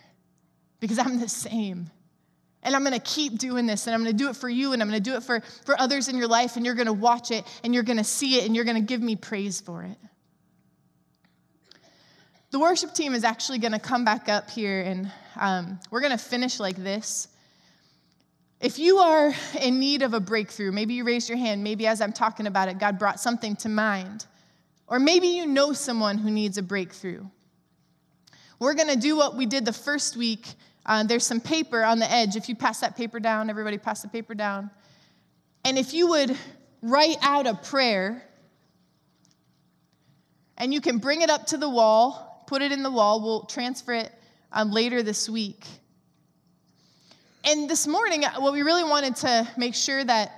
Because 0.80 0.98
I'm 0.98 1.20
the 1.20 1.30
same. 1.30 1.92
And 2.64 2.76
I'm 2.76 2.84
gonna 2.84 3.00
keep 3.00 3.38
doing 3.38 3.68
this, 3.68 3.86
and 3.86 3.94
I'm 3.94 4.02
gonna 4.02 4.14
do 4.14 4.30
it 4.30 4.36
for 4.36 4.50
you, 4.50 4.74
and 4.74 4.82
I'm 4.82 4.88
gonna 4.88 5.00
do 5.00 5.16
it 5.16 5.24
for, 5.24 5.42
for 5.64 5.80
others 5.80 6.08
in 6.08 6.18
your 6.18 6.28
life, 6.28 6.56
and 6.58 6.66
you're 6.66 6.76
gonna 6.76 6.92
watch 6.92 7.30
it, 7.30 7.46
and 7.64 7.74
you're 7.74 7.84
gonna 7.84 8.04
see 8.04 8.40
it, 8.40 8.46
and 8.46 8.56
you're 8.56 8.66
gonna 8.66 8.82
give 8.82 9.02
me 9.02 9.16
praise 9.16 9.62
for 9.62 9.84
it. 9.84 9.98
The 12.52 12.60
worship 12.60 12.94
team 12.94 13.14
is 13.14 13.24
actually 13.24 13.60
gonna 13.60 13.80
come 13.80 14.04
back 14.04 14.28
up 14.30 14.50
here, 14.50 14.82
and 14.82 15.12
um, 15.40 15.80
we're 15.92 16.02
gonna 16.02 16.18
finish 16.18 16.60
like 16.60 16.76
this. 16.76 17.28
If 18.60 18.80
you 18.80 18.98
are 18.98 19.34
in 19.62 19.80
need 19.80 20.02
of 20.02 20.14
a 20.14 20.20
breakthrough, 20.20 20.72
maybe 20.72 20.96
you 20.96 21.04
raised 21.04 21.30
your 21.30 21.38
hand, 21.38 21.64
maybe 21.64 21.88
as 21.88 22.02
I'm 22.02 22.12
talking 22.12 22.48
about 22.48 22.68
it, 22.68 22.80
God 22.80 23.00
brought 23.00 23.20
something 23.20 23.56
to 23.58 23.70
mind, 23.70 24.26
or 24.88 25.00
maybe 25.00 25.28
you 25.28 25.46
know 25.46 25.74
someone 25.74 26.18
who 26.18 26.32
needs 26.32 26.58
a 26.58 26.64
breakthrough. 26.64 27.26
We're 28.58 28.74
gonna 28.74 28.96
do 28.96 29.16
what 29.16 29.36
we 29.36 29.46
did 29.46 29.66
the 29.66 29.74
first 29.74 30.18
week 30.18 30.46
uh, 30.90 31.04
there's 31.04 31.26
some 31.26 31.40
paper 31.40 31.84
on 31.84 32.00
the 32.00 32.12
edge. 32.12 32.36
If 32.36 32.50
you 32.50 32.56
pass 32.56 32.80
that 32.80 32.98
paper 32.98 33.20
down, 33.20 33.50
everybody 33.52 33.78
pass 33.78 34.02
the 34.02 34.08
paper 34.08 34.34
down. 34.34 34.72
And 35.64 35.78
if 35.78 35.94
you 35.94 36.08
would 36.08 36.36
write 36.82 37.18
out 37.22 37.46
a 37.46 37.54
prayer, 37.54 38.24
and 40.58 40.74
you 40.74 40.82
can 40.82 40.98
bring 40.98 41.22
it 41.22 41.30
up 41.30 41.46
to 41.48 41.58
the 41.58 41.70
wall, 41.70 42.29
put 42.50 42.64
it 42.64 42.72
in 42.72 42.82
the 42.82 42.90
wall. 42.90 43.22
We'll 43.22 43.44
transfer 43.44 43.94
it 43.94 44.12
um, 44.52 44.72
later 44.72 45.04
this 45.04 45.30
week. 45.30 45.64
And 47.46 47.70
this 47.70 47.86
morning, 47.86 48.26
uh, 48.26 48.40
what 48.40 48.54
we 48.54 48.64
really 48.64 48.84
wanted 48.84 49.16
to 49.18 49.48
make 49.56 49.76
sure 49.76 50.04
that 50.04 50.32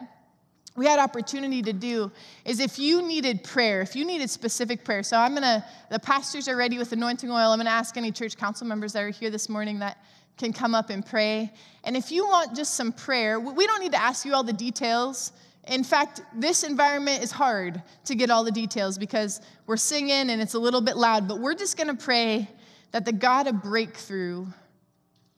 we 0.75 0.85
had 0.85 0.99
opportunity 0.99 1.61
to 1.61 1.71
do 1.71 2.11
is 2.43 2.59
if 2.59 2.77
you 2.77 3.01
needed 3.01 3.45
prayer, 3.45 3.81
if 3.81 3.95
you 3.95 4.03
needed 4.03 4.29
specific 4.29 4.83
prayer. 4.83 5.03
So 5.03 5.15
I'm 5.15 5.33
gonna, 5.33 5.65
the 5.89 5.99
pastors 5.99 6.49
are 6.49 6.57
ready 6.57 6.77
with 6.77 6.91
anointing 6.91 7.31
oil. 7.31 7.51
I'm 7.51 7.59
gonna 7.59 7.69
ask 7.69 7.95
any 7.95 8.11
church 8.11 8.35
council 8.35 8.67
members 8.67 8.91
that 8.91 9.03
are 9.03 9.09
here 9.09 9.29
this 9.29 9.47
morning 9.47 9.79
that 9.79 9.97
can 10.37 10.51
come 10.51 10.75
up 10.75 10.89
and 10.89 11.05
pray. 11.05 11.49
And 11.85 11.95
if 11.95 12.11
you 12.11 12.27
want 12.27 12.57
just 12.57 12.73
some 12.73 12.91
prayer, 12.91 13.39
we 13.39 13.65
don't 13.65 13.79
need 13.79 13.93
to 13.93 14.01
ask 14.01 14.25
you 14.25 14.33
all 14.33 14.43
the 14.43 14.51
details. 14.51 15.31
In 15.67 15.83
fact, 15.83 16.21
this 16.35 16.63
environment 16.63 17.23
is 17.23 17.31
hard 17.31 17.81
to 18.05 18.15
get 18.15 18.31
all 18.31 18.43
the 18.43 18.51
details 18.51 18.97
because 18.97 19.41
we're 19.67 19.77
singing 19.77 20.29
and 20.29 20.41
it's 20.41 20.55
a 20.55 20.59
little 20.59 20.81
bit 20.81 20.97
loud, 20.97 21.27
but 21.27 21.39
we're 21.39 21.53
just 21.53 21.77
gonna 21.77 21.95
pray 21.95 22.49
that 22.91 23.05
the 23.05 23.13
God 23.13 23.47
of 23.47 23.61
breakthrough 23.61 24.47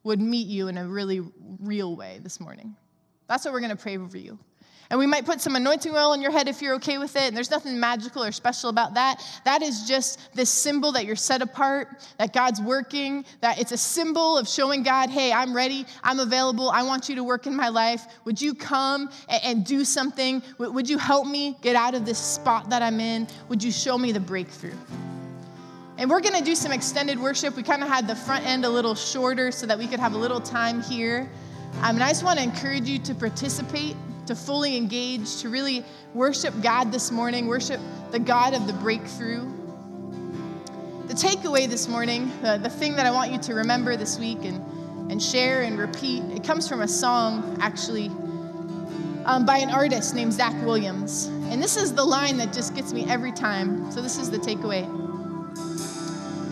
would 0.03 0.19
meet 0.19 0.47
you 0.47 0.67
in 0.67 0.77
a 0.77 0.87
really 0.87 1.21
real 1.59 1.95
way 1.95 2.19
this 2.23 2.39
morning. 2.39 2.75
That's 3.27 3.45
what 3.45 3.53
we're 3.53 3.61
gonna 3.61 3.75
pray 3.75 3.97
over 3.97 4.17
you. 4.17 4.39
And 4.93 4.99
we 4.99 5.07
might 5.07 5.25
put 5.25 5.41
some 5.41 5.55
anointing 5.55 5.91
oil 5.91 6.11
on 6.11 6.21
your 6.21 6.29
head 6.29 6.47
if 6.47 6.61
you're 6.61 6.75
okay 6.75 6.99
with 6.99 7.15
it. 7.15 7.23
And 7.23 7.35
there's 7.35 7.49
nothing 7.49 7.79
magical 7.79 8.23
or 8.23 8.31
special 8.31 8.69
about 8.69 8.93
that. 8.93 9.25
That 9.43 9.63
is 9.63 9.87
just 9.87 10.19
this 10.35 10.51
symbol 10.51 10.91
that 10.91 11.05
you're 11.05 11.15
set 11.15 11.41
apart, 11.41 11.87
that 12.19 12.31
God's 12.31 12.61
working, 12.61 13.25
that 13.41 13.59
it's 13.59 13.71
a 13.71 13.77
symbol 13.77 14.37
of 14.37 14.47
showing 14.47 14.83
God, 14.83 15.09
hey, 15.09 15.33
I'm 15.33 15.51
ready, 15.51 15.87
I'm 16.03 16.19
available, 16.19 16.69
I 16.69 16.83
want 16.83 17.09
you 17.09 17.15
to 17.15 17.23
work 17.23 17.47
in 17.47 17.55
my 17.55 17.69
life. 17.69 18.05
Would 18.25 18.39
you 18.39 18.53
come 18.53 19.09
and, 19.29 19.65
do 19.65 19.83
something? 19.83 20.43
Would 20.59 20.87
you 20.87 20.99
help 20.99 21.25
me 21.25 21.57
get 21.63 21.75
out 21.75 21.95
of 21.95 22.05
this 22.05 22.19
spot 22.19 22.69
that 22.69 22.83
I'm 22.83 22.99
in? 22.99 23.27
Would 23.49 23.63
you 23.63 23.71
show 23.71 23.97
me 23.97 24.11
the 24.11 24.19
breakthrough? 24.19 24.77
And 25.97 26.07
we're 26.07 26.21
gonna 26.21 26.45
do 26.45 26.53
some 26.53 26.71
extended 26.71 27.17
worship. 27.19 27.55
We 27.55 27.63
kind 27.63 27.81
of 27.81 27.89
had 27.89 28.07
the 28.07 28.15
front 28.15 28.45
end 28.45 28.63
a 28.63 28.69
little 28.69 28.93
shorter 28.93 29.51
so 29.51 29.65
that 29.65 29.79
we 29.79 29.87
could 29.87 29.99
have 29.99 30.13
a 30.13 30.19
little 30.19 30.39
time 30.39 30.83
here. 30.83 31.31
Um, 31.81 31.95
and 31.95 32.03
I 32.03 32.09
just 32.09 32.23
wanna 32.23 32.41
encourage 32.41 32.87
you 32.87 32.99
to 32.99 33.15
participate 33.15 33.95
to 34.27 34.35
fully 34.35 34.77
engage, 34.77 35.41
to 35.41 35.49
really 35.49 35.83
worship 36.13 36.53
God 36.61 36.91
this 36.91 37.11
morning, 37.11 37.47
worship 37.47 37.79
the 38.11 38.19
God 38.19 38.53
of 38.53 38.67
the 38.67 38.73
breakthrough. 38.73 39.51
The 41.07 41.13
takeaway 41.13 41.67
this 41.67 41.87
morning, 41.87 42.31
the, 42.41 42.57
the 42.57 42.69
thing 42.69 42.95
that 42.95 43.05
I 43.05 43.11
want 43.11 43.31
you 43.31 43.37
to 43.39 43.53
remember 43.55 43.97
this 43.97 44.17
week 44.17 44.39
and, 44.43 45.11
and 45.11 45.21
share 45.21 45.63
and 45.63 45.77
repeat, 45.77 46.23
it 46.25 46.43
comes 46.43 46.67
from 46.67 46.81
a 46.81 46.87
song 46.87 47.57
actually 47.61 48.07
um, 49.25 49.45
by 49.45 49.57
an 49.57 49.69
artist 49.69 50.15
named 50.15 50.33
Zach 50.33 50.53
Williams. 50.63 51.25
And 51.25 51.61
this 51.61 51.77
is 51.77 51.93
the 51.93 52.03
line 52.03 52.37
that 52.37 52.53
just 52.53 52.73
gets 52.75 52.93
me 52.93 53.05
every 53.09 53.31
time. 53.31 53.91
So 53.91 54.01
this 54.01 54.17
is 54.17 54.31
the 54.31 54.37
takeaway. 54.37 54.83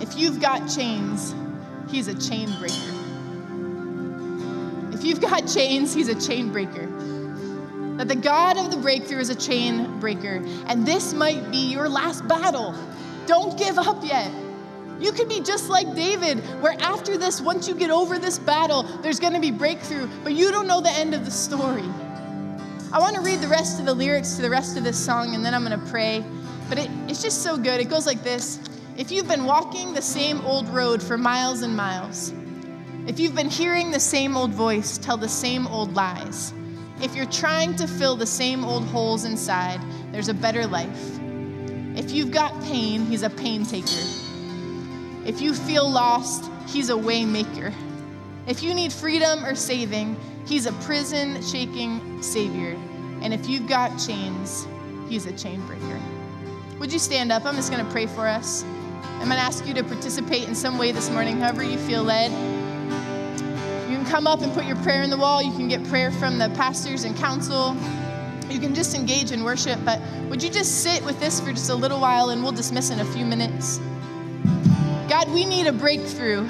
If 0.01 0.17
you've 0.17 0.41
got 0.41 0.67
chains, 0.67 1.34
he's 1.89 2.07
a 2.07 2.19
chain 2.19 2.53
breaker. 2.60 2.75
If 4.93 5.05
you've 5.05 5.21
got 5.21 5.47
chains, 5.47 5.93
he's 5.93 6.10
a 6.10 6.19
chain 6.19 6.51
breaker 6.51 6.88
that 7.97 8.08
the 8.08 8.15
God 8.15 8.58
of 8.58 8.71
the 8.71 8.77
breakthrough 8.77 9.19
is 9.19 9.30
a 9.30 9.36
chain 9.36 9.99
breaker, 9.99 10.43
and 10.67 10.86
this 10.86 11.13
might 11.13 11.51
be 11.51 11.58
your 11.58 11.89
last 11.89 12.27
battle. 12.27 12.75
Don't 13.27 13.58
give 13.58 13.77
up 13.77 14.04
yet. 14.04 14.32
You 14.99 15.12
could 15.12 15.27
be 15.27 15.39
just 15.41 15.69
like 15.69 15.95
David, 15.95 16.39
where 16.62 16.75
after 16.80 17.17
this, 17.17 17.41
once 17.41 17.67
you 17.67 17.73
get 17.73 17.89
over 17.89 18.19
this 18.19 18.38
battle, 18.38 18.84
there's 19.01 19.19
gonna 19.19 19.39
be 19.39 19.49
breakthrough, 19.49 20.08
but 20.23 20.34
you 20.34 20.51
don't 20.51 20.67
know 20.67 20.80
the 20.80 20.91
end 20.91 21.15
of 21.15 21.25
the 21.25 21.32
story. 21.32 21.89
I 22.93 22.99
wanna 22.99 23.21
read 23.21 23.39
the 23.41 23.47
rest 23.47 23.80
of 23.80 23.86
the 23.86 23.93
lyrics 23.93 24.36
to 24.36 24.41
the 24.43 24.49
rest 24.49 24.77
of 24.77 24.84
this 24.84 25.04
song, 25.04 25.34
and 25.34 25.43
then 25.43 25.56
I'm 25.56 25.63
gonna 25.63 25.84
pray. 25.89 26.23
But 26.69 26.77
it, 26.77 26.89
it's 27.08 27.21
just 27.21 27.41
so 27.41 27.58
good. 27.58 27.82
It 27.82 27.89
goes 27.89 28.06
like 28.06 28.23
this 28.23 28.60
If 28.95 29.12
you've 29.12 29.27
been 29.27 29.45
walking 29.45 29.93
the 29.93 30.01
same 30.01 30.39
old 30.41 30.69
road 30.69 31.01
for 31.01 31.17
miles 31.17 31.63
and 31.63 31.75
miles, 31.75 32.32
if 33.08 33.19
you've 33.19 33.36
been 33.36 33.49
hearing 33.49 33.89
the 33.89 33.99
same 33.99 34.38
old 34.38 34.51
voice 34.51 34.99
tell 34.99 35.17
the 35.17 35.27
same 35.27 35.65
old 35.65 35.95
lies, 35.95 36.54
if 37.02 37.16
you're 37.16 37.26
trying 37.26 37.76
to 37.78 37.88
fill 37.88 38.16
the 38.16 38.26
same 38.26 38.64
old 38.64 38.86
holes 38.86 39.26
inside, 39.26 39.82
there's 40.12 40.30
a 40.30 40.34
better 40.34 40.68
life. 40.68 41.20
If 41.96 42.12
you've 42.12 42.32
got 42.32 42.60
pain, 42.64 43.06
he's 43.06 43.24
a 43.24 43.30
pain 43.30 43.66
taker. 43.66 44.06
If 45.26 45.42
you 45.42 45.54
feel 45.54 45.90
lost, 45.90 46.50
he's 46.68 46.90
a 46.90 46.98
way 46.98 47.26
maker. 47.26 47.74
If 48.48 48.64
you 48.64 48.74
need 48.74 48.94
freedom 48.94 49.44
or 49.44 49.56
saving, 49.56 50.16
he's 50.46 50.68
a 50.68 50.74
prison 50.74 51.42
shaking 51.42 52.22
savior. 52.22 52.78
And 53.22 53.34
if 53.34 53.48
you've 53.48 53.68
got 53.68 53.98
chains, 53.98 54.68
he's 55.10 55.26
a 55.26 55.32
chain 55.32 55.66
breaker. 55.66 56.00
Would 56.80 56.94
you 56.94 57.00
stand 57.00 57.32
up? 57.32 57.46
I'm 57.46 57.56
just 57.56 57.72
going 57.72 57.86
to 57.86 57.92
pray 57.92 58.06
for 58.06 58.28
us. 58.28 58.64
I'm 59.04 59.28
going 59.28 59.32
to 59.32 59.38
ask 59.38 59.68
you 59.68 59.74
to 59.76 59.84
participate 59.84 60.48
in 60.48 60.56
some 60.56 60.78
way 60.78 60.92
this 60.92 61.10
morning, 61.10 61.40
however 61.40 61.64
you 61.64 61.78
feel 61.78 62.04
led 62.04 62.32
come 64.12 64.28
up 64.28 64.41
and 64.41 64.52
put 64.54 64.65
your 64.65 64.76
prayer 64.84 65.04
in 65.04 65.10
the 65.10 65.17
wall. 65.17 65.41
You 65.41 65.54
can 65.54 65.69
get 65.69 65.82
prayer 65.86 66.12
from 66.12 66.38
the 66.38 66.50
pastors 66.50 67.06
and 67.06 67.15
council. 67.15 67.78
You 68.50 68.60
can 68.60 68.76
just 68.76 68.93
engage 68.93 69.32
in 69.32 69.41
worship, 69.45 69.80
but 69.86 70.02
would 70.30 70.43
you 70.43 70.50
just 70.50 70.84
sit 70.84 71.02
with 71.06 71.17
this 71.21 71.39
for 71.39 71.52
just 71.54 71.69
a 71.69 71.76
little 71.76 72.02
while 72.02 72.30
and 72.30 72.43
we'll 72.43 72.52
dismiss 72.52 72.89
in 72.89 73.00
a 73.00 73.06
few 73.06 73.24
minutes? 73.24 73.80
God, 75.08 75.32
we 75.32 75.45
need 75.45 75.65
a 75.65 75.71
breakthrough. 75.71 76.45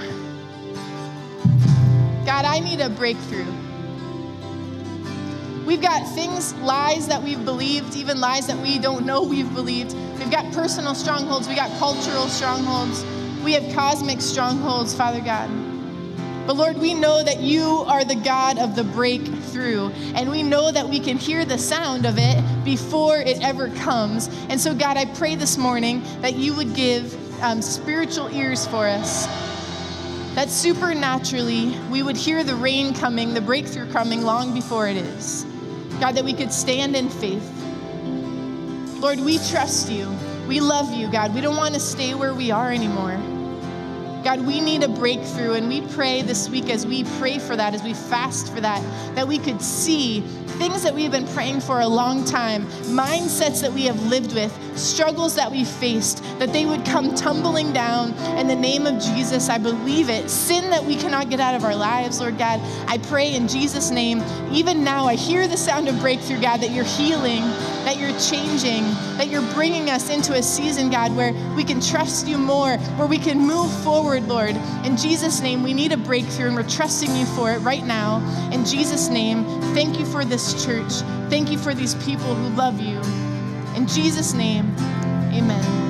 God, 2.25 2.45
I 2.45 2.59
need 2.61 2.81
a 2.81 2.89
breakthrough. 2.89 3.45
We've 5.63 5.83
got 5.83 6.03
things, 6.15 6.55
lies 6.55 7.07
that 7.09 7.21
we've 7.21 7.45
believed, 7.45 7.95
even 7.95 8.19
lies 8.19 8.47
that 8.47 8.57
we 8.57 8.79
don't 8.79 9.05
know 9.05 9.21
we've 9.21 9.53
believed. 9.53 9.93
We've 10.17 10.31
got 10.31 10.51
personal 10.51 10.95
strongholds, 10.95 11.47
We've 11.47 11.57
got 11.57 11.69
cultural 11.77 12.27
strongholds, 12.27 13.05
we 13.43 13.53
have 13.53 13.71
cosmic 13.75 14.19
strongholds, 14.19 14.95
Father 14.95 15.21
God. 15.21 15.60
But 16.47 16.55
Lord, 16.55 16.77
we 16.77 16.93
know 16.93 17.23
that 17.23 17.39
you 17.39 17.83
are 17.87 18.03
the 18.03 18.15
God 18.15 18.57
of 18.57 18.75
the 18.75 18.83
breakthrough, 18.83 19.89
and 20.15 20.29
we 20.29 20.41
know 20.43 20.71
that 20.71 20.89
we 20.89 20.99
can 20.99 21.17
hear 21.17 21.45
the 21.45 21.57
sound 21.57 22.05
of 22.05 22.15
it 22.17 22.43
before 22.65 23.17
it 23.17 23.41
ever 23.41 23.69
comes. 23.69 24.27
And 24.49 24.59
so, 24.59 24.73
God, 24.73 24.97
I 24.97 25.05
pray 25.05 25.35
this 25.35 25.57
morning 25.57 26.01
that 26.21 26.35
you 26.35 26.55
would 26.55 26.73
give 26.73 27.15
um, 27.41 27.61
spiritual 27.61 28.29
ears 28.29 28.65
for 28.67 28.87
us, 28.87 29.27
that 30.35 30.49
supernaturally 30.49 31.77
we 31.91 32.03
would 32.03 32.17
hear 32.17 32.43
the 32.43 32.55
rain 32.55 32.93
coming, 32.93 33.33
the 33.33 33.41
breakthrough 33.41 33.91
coming 33.91 34.23
long 34.23 34.53
before 34.53 34.87
it 34.87 34.97
is. 34.97 35.45
God, 35.99 36.15
that 36.15 36.25
we 36.25 36.33
could 36.33 36.51
stand 36.51 36.95
in 36.95 37.09
faith. 37.09 37.47
Lord, 38.99 39.19
we 39.19 39.37
trust 39.49 39.91
you. 39.91 40.11
We 40.47 40.59
love 40.59 40.93
you, 40.93 41.09
God. 41.11 41.33
We 41.35 41.41
don't 41.41 41.57
want 41.57 41.75
to 41.75 41.79
stay 41.79 42.13
where 42.13 42.33
we 42.33 42.51
are 42.51 42.71
anymore. 42.71 43.19
God, 44.23 44.45
we 44.45 44.61
need 44.61 44.83
a 44.83 44.87
breakthrough, 44.87 45.53
and 45.53 45.67
we 45.67 45.81
pray 45.87 46.21
this 46.21 46.47
week 46.47 46.69
as 46.69 46.85
we 46.85 47.03
pray 47.19 47.39
for 47.39 47.55
that, 47.55 47.73
as 47.73 47.83
we 47.83 47.93
fast 47.93 48.53
for 48.53 48.61
that, 48.61 48.81
that 49.15 49.27
we 49.27 49.39
could 49.39 49.61
see 49.61 50.21
things 50.61 50.83
that 50.83 50.93
we've 50.93 51.11
been 51.11 51.27
praying 51.29 51.59
for 51.59 51.79
a 51.81 51.87
long 51.87 52.23
time, 52.23 52.65
mindsets 52.83 53.61
that 53.61 53.73
we 53.73 53.85
have 53.85 53.99
lived 54.03 54.33
with, 54.35 54.55
struggles 54.77 55.33
that 55.35 55.51
we 55.51 55.65
faced, 55.65 56.23
that 56.37 56.53
they 56.53 56.65
would 56.65 56.85
come 56.85 57.15
tumbling 57.15 57.73
down 57.73 58.13
in 58.37 58.47
the 58.47 58.55
name 58.55 58.85
of 58.85 59.01
Jesus. 59.01 59.49
I 59.49 59.57
believe 59.57 60.09
it. 60.09 60.29
Sin 60.29 60.69
that 60.69 60.83
we 60.83 60.95
cannot 60.95 61.31
get 61.31 61.39
out 61.39 61.55
of 61.55 61.63
our 61.63 61.75
lives, 61.75 62.19
Lord 62.19 62.37
God. 62.37 62.59
I 62.87 62.99
pray 62.99 63.33
in 63.33 63.47
Jesus' 63.47 63.89
name, 63.89 64.21
even 64.51 64.83
now, 64.83 65.05
I 65.05 65.15
hear 65.15 65.47
the 65.47 65.57
sound 65.57 65.87
of 65.87 65.99
breakthrough, 65.99 66.39
God, 66.39 66.61
that 66.61 66.69
you're 66.69 66.83
healing, 66.83 67.41
that 67.83 67.97
you're 67.97 68.17
changing, 68.19 68.83
that 69.17 69.27
you're 69.27 69.47
bringing 69.53 69.89
us 69.89 70.09
into 70.09 70.33
a 70.33 70.43
season, 70.43 70.89
God, 70.89 71.15
where 71.15 71.33
we 71.55 71.63
can 71.63 71.81
trust 71.81 72.27
you 72.27 72.37
more, 72.37 72.77
where 72.77 73.07
we 73.07 73.17
can 73.17 73.39
move 73.39 73.71
forward, 73.83 74.27
Lord. 74.27 74.55
In 74.85 74.97
Jesus' 74.97 75.41
name, 75.41 75.63
we 75.63 75.73
need 75.73 75.91
a 75.91 75.97
breakthrough, 75.97 76.47
and 76.47 76.55
we're 76.55 76.69
trusting 76.69 77.15
you 77.15 77.25
for 77.25 77.51
it 77.51 77.59
right 77.59 77.85
now. 77.85 78.19
In 78.51 78.65
Jesus' 78.65 79.09
name, 79.09 79.43
thank 79.73 79.99
you 79.99 80.05
for 80.05 80.25
this 80.25 80.65
church. 80.65 80.93
Thank 81.29 81.51
you 81.51 81.57
for 81.57 81.73
these 81.73 81.95
people 81.95 82.35
who 82.35 82.55
love 82.55 82.79
you. 82.79 82.99
In 83.75 83.87
Jesus' 83.87 84.33
name, 84.33 84.73
amen. 85.33 85.80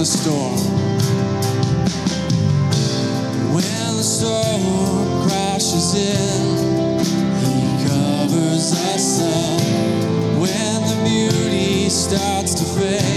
the 0.00 0.06
storm. 0.06 0.56
When 3.52 3.96
the 3.98 4.02
storm 4.02 5.28
crashes 5.28 5.94
in, 5.94 7.04
he 7.44 7.86
covers 7.86 8.72
us 8.94 9.20
up. 9.20 9.60
When 10.40 10.80
the 10.88 11.04
beauty 11.04 11.90
starts 11.90 12.54
to 12.54 12.64
fade. 12.80 13.09